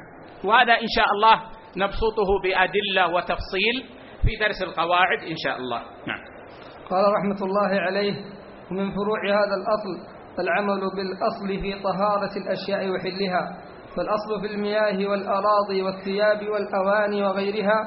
[0.44, 1.42] وهذا إن شاء الله
[1.76, 3.84] نبسطه بأدلة وتفصيل
[4.22, 5.78] في درس القواعد إن شاء الله.
[6.06, 6.21] نعم.
[6.92, 8.14] قال رحمة الله عليه
[8.70, 9.92] ومن فروع هذا الأصل
[10.38, 13.42] العمل بالأصل في طهارة الأشياء وحلها
[13.96, 17.80] فالأصل في المياه والأراضي والثياب والأواني وغيرها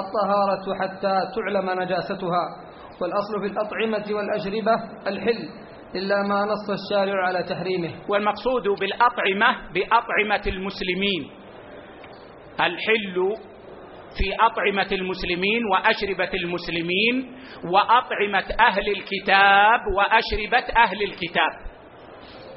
[0.00, 2.44] الطهارة حتى تعلم نجاستها
[3.00, 4.74] والأصل في الأطعمة والأشربة
[5.06, 5.48] الحل
[5.94, 7.90] إلا ما نص الشارع على تحريمه.
[8.08, 11.30] والمقصود بالأطعمة بأطعمة المسلمين
[12.60, 13.36] الحل
[14.18, 21.50] في أطعمة المسلمين وأشربة المسلمين وأطعمة أهل الكتاب وأشربة أهل الكتاب.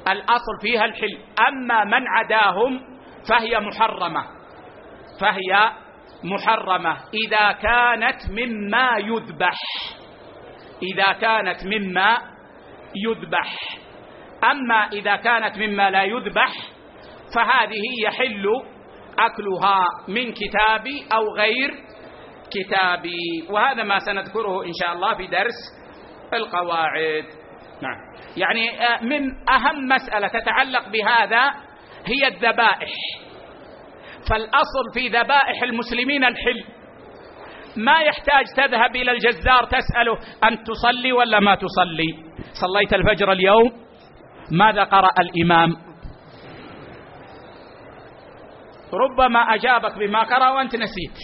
[0.08, 1.18] الأصل فيها الحل.
[1.48, 2.80] أما من عداهم
[3.28, 4.24] فهي محرمة.
[5.20, 5.72] فهي
[6.24, 6.96] محرمة.
[7.26, 9.58] إذا كانت مما يذبح.
[10.82, 12.18] إذا كانت مما
[12.96, 13.56] يذبح.
[14.50, 16.52] أما إذا كانت مما لا يذبح
[17.34, 18.46] فهذه يحل
[19.18, 21.70] أكلها من كتابي أو غير
[22.50, 25.54] كتابي وهذا ما سنذكره إن شاء الله في درس
[26.34, 27.24] القواعد.
[27.82, 27.96] نعم.
[28.36, 31.50] يعني آه، من أهم مسألة تتعلق بهذا
[32.06, 32.94] هي الذبائح.
[34.30, 36.64] فالأصل في ذبائح المسلمين الحل.
[37.76, 42.24] ما يحتاج تذهب إلى الجزار تسأله أن تصلي ولا ما تصلي.
[42.52, 43.72] صليت الفجر اليوم؟
[44.50, 45.93] ماذا قرأ الإمام؟
[48.94, 51.18] ربما أجابك بما قرأ وأنت نسيت.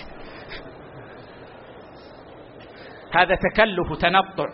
[3.14, 4.46] هذا تكلف تنطع.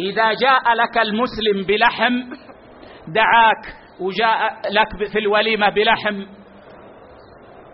[0.00, 2.14] إذا جاء لك المسلم بلحم
[3.08, 6.24] دعاك وجاء لك في الوليمة بلحم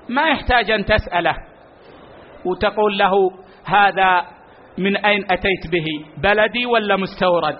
[0.08, 1.34] ما يحتاج أن تسأله
[2.44, 3.12] وتقول له
[3.64, 4.26] هذا
[4.78, 5.86] من أين أتيت به
[6.22, 7.58] بلدي ولا مستورد؟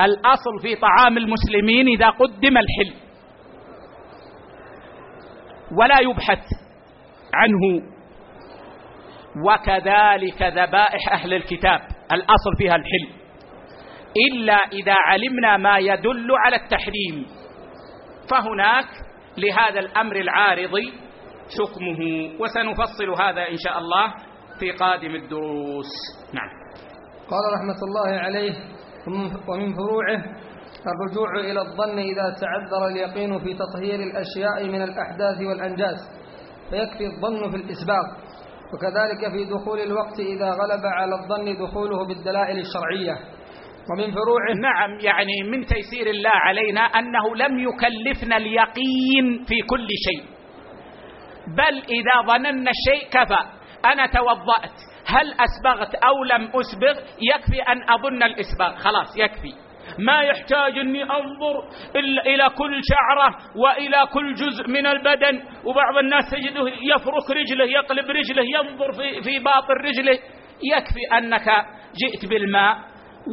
[0.00, 3.07] الأصل في طعام المسلمين إذا قدم الحل
[5.76, 6.44] ولا يبحث
[7.34, 7.82] عنه.
[9.46, 11.80] وكذلك ذبائح أهل الكتاب
[12.12, 13.08] الأصل فيها الحل.
[14.32, 17.26] إلا إذا علمنا ما يدل على التحريم.
[18.30, 18.88] فهناك
[19.38, 20.74] لهذا الأمر العارض
[21.58, 24.14] حكمه وسنفصل هذا إن شاء الله
[24.60, 25.90] في قادم الدروس.
[26.34, 26.48] نعم.
[27.30, 28.54] قال رحمة الله عليه
[29.48, 30.24] ومن فروعه
[30.86, 35.96] الرجوع إلى الظن إذا تعذر اليقين في تطهير الأشياء من الأحداث والأنجاز
[36.70, 38.06] فيكفي الظن في الإسباق
[38.74, 43.14] وكذلك في دخول الوقت إذا غلب على الظن دخوله بالدلائل الشرعية.
[43.90, 50.24] ومن فروعه نعم يعني من تيسير الله علينا أنه لم يكلفنا اليقين في كل شيء.
[51.48, 53.40] بل إذا ظننا الشيء كفى
[53.84, 57.00] أنا توضأت هل أسبغت أو لم أسبغ
[57.34, 58.76] يكفي أن أظن الإسباغ.
[58.76, 59.67] خلاص يكفي.
[59.98, 61.68] ما يحتاج أني أنظر
[62.26, 65.42] إلى كل شعرة وإلى كل جزء من البدن.
[65.64, 70.18] وبعض الناس تجده يفرك رجله يقلب رجله ينظر في, في باطن رجله.
[70.76, 71.66] يكفي أنك
[71.96, 72.78] جئت بالماء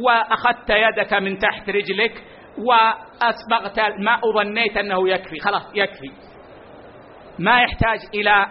[0.04, 2.24] وأخذت يدك من تحت رجلك
[2.58, 5.38] وأسبغت الماء وظنيت أنه يكفي.
[5.38, 6.10] خلاص يكفي.
[7.38, 8.46] ما يحتاج إلى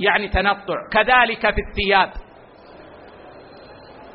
[0.00, 0.74] يعني تنطع.
[0.92, 2.25] كذلك في الثياب.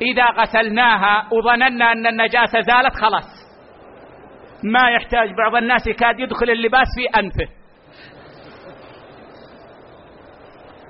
[0.02, 3.42] إذا غسلناها وظننا أن النجاسة زالت خلاص.
[4.64, 7.52] ما يحتاج بعض الناس يكاد يدخل اللباس في أنفه.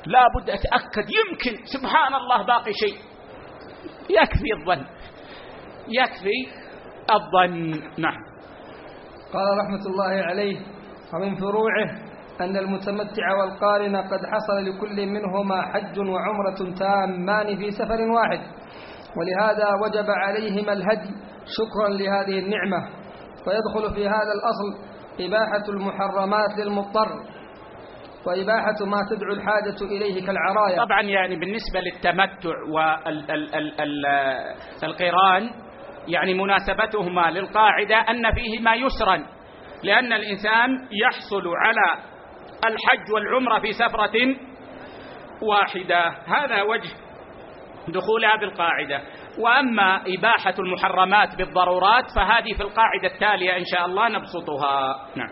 [0.07, 2.99] لا بد أتأكد يمكن سبحان الله باقي شيء.
[4.11, 4.85] يكفي الظن.
[5.89, 6.63] يكفي
[7.11, 7.71] الظن.
[7.99, 8.33] نعم.
[9.33, 10.57] قال رحمة الله عليه
[11.15, 18.62] ومن فروعه أن المتمتع والقارن قد حصل لكل منهما حج وعمرة تامان في سفر واحد.
[19.17, 21.15] ولهذا وجب عليهما الهدي.
[21.57, 22.89] شكرا لهذه النعمة.
[23.47, 27.09] ويدخل في هذا الأصل إباحة المحرمات للمضطر
[28.27, 32.51] وإباحة ما تدعو الحاجة إليه كالعرايا طبعا يعني بالنسبة للتمتع
[34.83, 35.51] والقران
[36.09, 39.27] يعني مناسبتهما للقاعدة أن فيهما يسرا
[39.83, 42.03] لأن الإنسان يحصل على
[42.67, 44.37] الحج والعمرة في سفرة
[45.43, 46.09] واحدة.
[46.09, 46.91] هذا وجه
[47.89, 49.01] دخول هذه القاعدة.
[49.39, 55.07] وأما إباحة المحرمات بالضرورات فهذه في القاعدة التالية إن شاء الله نبسطها.
[55.17, 55.29] نعم.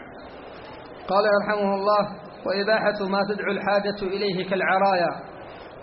[1.09, 2.03] قال يرحمه الله
[2.47, 5.31] وإباحة ما تدعو الحاجة إليه كالعرايا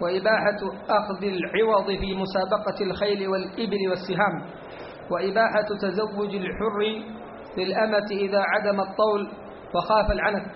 [0.02, 4.36] وإباحة أخذ العوض في مسابقة الخيل والإبل والسهام
[5.12, 6.80] وإباحة تزوج الحر
[7.58, 9.32] للأمة إذا عدم الطول
[9.76, 10.56] وخاف العنت.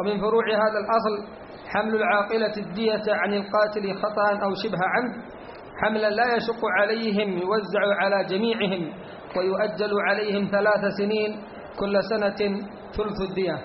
[0.00, 1.38] ومن فروع هذا الأصل
[1.74, 5.38] حمل العاقلة الدية عن القاتل خطأ أو شبه عمد
[5.82, 8.92] حملا لا يشق عليهم يوزع على جميعهم
[9.36, 11.42] ويؤجل عليهم ثلاث سنين
[11.78, 12.60] كل سنة
[12.92, 13.58] ثلث الدية.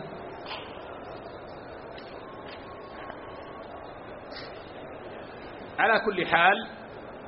[5.80, 6.68] على كل حال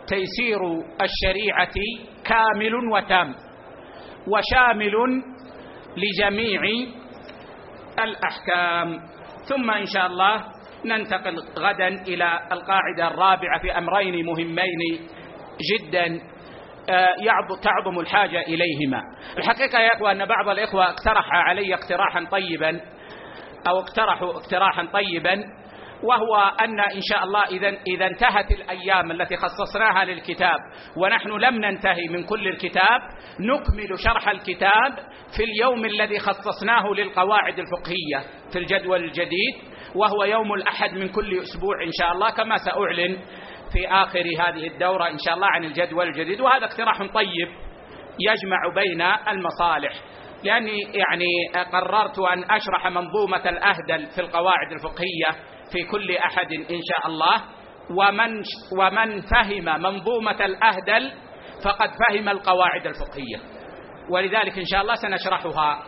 [0.08, 0.60] تيسير
[1.02, 1.76] الشريعة
[2.26, 3.36] كامل وتام
[4.28, 5.24] وشامل
[5.98, 6.62] لجميع
[8.00, 9.00] الأحكام.
[9.46, 10.55] ثم إن شاء الله
[10.88, 14.80] ننتقل غدا إلى القاعدة الرابعة في أمرين مهمين
[15.72, 16.20] جدا
[16.90, 17.16] آه،
[17.62, 19.02] تعظم الحاجة إليهما.
[19.38, 22.82] الحقيقة يا إخوة أن بعض الإخوة اقترح علي اقتراحا طيبا
[23.68, 25.44] أو اقترحوا اقتراحا طيبا
[26.04, 30.58] وهو أن إن شاء الله إذا إذا انتهت الأيام التي خصصناها للكتاب
[30.98, 33.02] ونحن لم ننتهي من كل الكتاب
[33.40, 34.96] نكمل شرح الكتاب
[35.38, 39.75] في اليوم الذي خصصناه للقواعد الفقهية في الجدول الجديد.
[39.96, 43.18] وهو يوم الأحد من كل أسبوع إن شاء الله كما سأعلن
[43.74, 46.42] في آخر هذه الدورة إن شاء الله عن الجدول الجديد.
[46.42, 47.48] وهذا اقتراح طيب
[48.20, 49.94] يجمع بين المصالح.
[50.44, 51.26] لأني يعني
[51.72, 57.42] قررت أن أشرح منظومة الأهدل في القواعد الفقهية في كل أحد إن شاء الله.
[57.90, 58.42] ومن,
[58.80, 61.12] ومن فهم منظومة الأهدل
[61.66, 63.38] فقد فهم القواعد الفقهية.
[64.12, 65.84] ولذلك إن شاء الله سنشرحها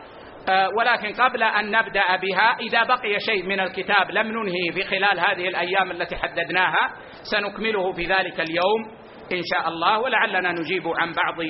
[0.78, 5.92] ولكن قبل أن نبدأ بها إذا بقي شيء من الكتاب لم ننهي بخلال هذه الأيام
[5.92, 6.90] التي حددناها
[7.32, 8.82] سنكمله في ذلك اليوم
[9.32, 11.48] إن شاء الله ولعلنا نجيب عن بعض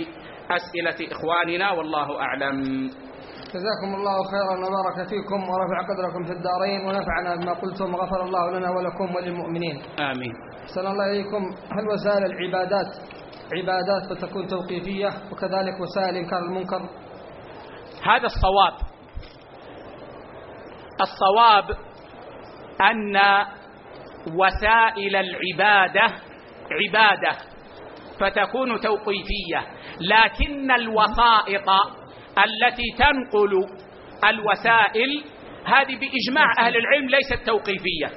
[0.51, 2.61] أسئلة إخواننا والله أعلم.
[3.53, 8.69] جزاكم الله خيرا وبارك فيكم ورفع قدركم في الدارين ونفعنا بما قلتم وغفر الله لنا
[8.69, 9.81] ولكم وللمؤمنين.
[9.99, 10.33] آمين.
[10.75, 11.43] صلى الله إليكم.
[11.77, 12.89] هل وسائل العبادات
[13.57, 16.81] عبادات فتكون توقيفية؟ وكذلك وسائل إنكار المنكر؟
[18.07, 18.73] هذا الصواب.
[21.01, 21.77] الصواب
[22.81, 23.17] أن
[24.35, 26.01] وسائل العبادة
[26.71, 27.37] عبادة
[28.19, 29.61] فتكون توقيفية
[30.01, 31.69] لكن الوسائط
[32.37, 33.67] التي تنقل
[34.29, 35.23] الوسائل
[35.65, 38.11] هذه بإجماع أهل العلم ليست توقيفية.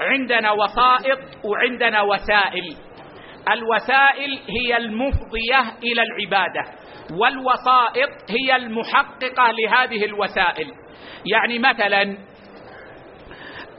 [0.00, 2.76] عندنا وسائط وعندنا وسائل.
[3.52, 6.77] الوسائل هي المفضية إلى العبادة.
[7.12, 10.72] والوسائط هي المحققة لهذه الوسائل.
[11.32, 12.02] يعني مثلا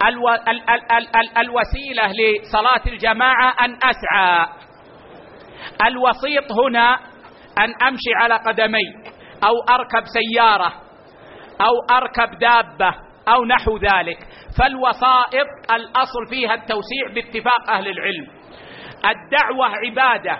[0.07, 0.29] ألو...
[0.29, 0.69] ال...
[0.69, 1.15] ال...
[1.15, 1.37] ال...
[1.37, 4.47] الوسيلة لصلاة الجماعة أن أسعى.
[5.87, 6.99] الوسيط هنا
[7.57, 8.93] أن أمشي على قدمي
[9.43, 10.73] أو أركب سيارة
[11.61, 12.95] أو أركب دابة
[13.27, 14.17] أو نحو ذلك.
[14.59, 18.27] فالوسائط الأصل فيها التوسيع باتفاق أهل العلم.
[19.05, 20.39] الدعوة عبادة.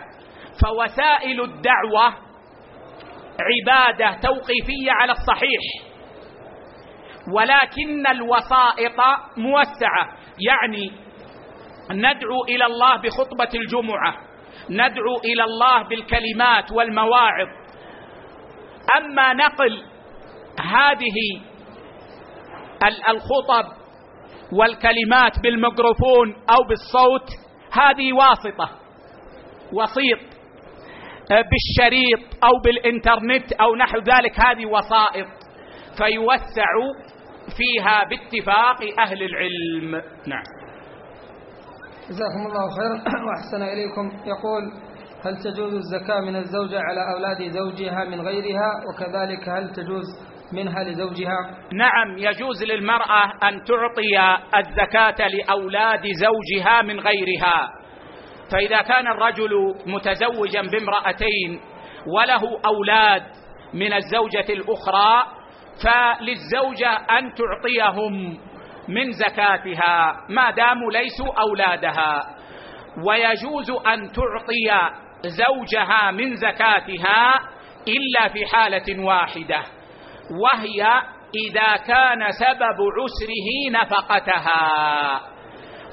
[0.66, 2.29] فوسائل الدعوة
[3.40, 5.62] عبادة توقيفية على الصحيح.
[7.34, 9.00] ولكن الوسائط
[9.38, 10.18] موسعة.
[10.48, 10.92] يعني
[11.92, 14.16] ندعو إلى الله بخطبة الجمعة.
[14.70, 17.48] ندعو إلى الله بالكلمات والمواعظ.
[18.98, 19.84] أما نقل
[20.60, 21.42] هذه
[23.10, 23.80] الخطب
[24.54, 27.30] والكلمات بالميكروفون أو بالصوت
[27.72, 28.70] هذه واسطة.
[29.74, 30.39] وسيط.
[31.30, 35.28] بالشريط أو بالإنترنت أو نحو ذلك هذه وسائط
[35.98, 36.72] فيوسع
[37.58, 39.92] فيها باتفاق أهل العلم.
[40.28, 40.44] نعم.
[42.10, 42.98] جزاكم الله خيرا
[43.28, 44.08] وأحسن إليكم.
[44.26, 44.64] يقول
[45.26, 50.06] هل تجوز الزكاة من الزوجة على أولاد زوجها من غيرها؟ وكذلك هل تجوز
[50.54, 51.40] منها لزوجها؟
[51.74, 57.79] نعم يجوز للمرأة أن تعطي الزكاة لأولاد زوجها من غيرها.
[58.52, 61.62] فإذا كان الرجل متزوجا بامرأتين
[62.08, 63.24] وله أولاد
[63.74, 65.24] من الزوجة الأخرى
[65.84, 68.40] فللزوجة أن تعطيهم
[68.88, 72.36] من زكاتها ما داموا ليسوا أولادها.
[73.08, 74.94] ويجوز أن تعطي
[75.26, 77.40] زوجها من زكاتها
[77.88, 79.64] إلا في حالة واحدة
[80.42, 81.02] وهي
[81.50, 85.22] إذا كان سبب عسره نفقتها.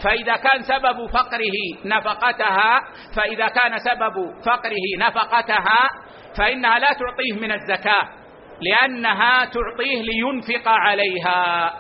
[0.05, 2.81] فإذا كان سبب فقره نفقتها
[3.17, 5.89] فإذا كان سبب فقره نفقتها
[6.39, 8.09] فإنها لا تعطيه من الزكاة
[8.61, 11.73] لأنها تعطيه لينفق عليها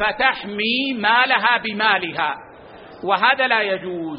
[0.00, 2.34] فتحمي مالها بمالها
[3.04, 4.18] وهذا لا يجوز.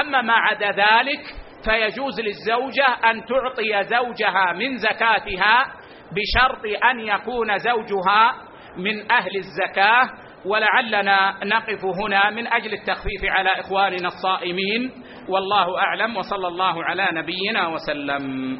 [0.00, 1.20] أما ما عدا ذلك
[1.64, 5.64] فيجوز للزوجة أن تعطي زوجها من زكاتها
[6.12, 8.34] بشرط أن يكون زوجها
[8.76, 10.10] من أهل الزكاة
[10.46, 14.90] ولعلنا نقف هنا من أجل التخفيف على إخواننا الصائمين.
[15.28, 18.58] والله أعلم وصلى الله على نبينا وسلم.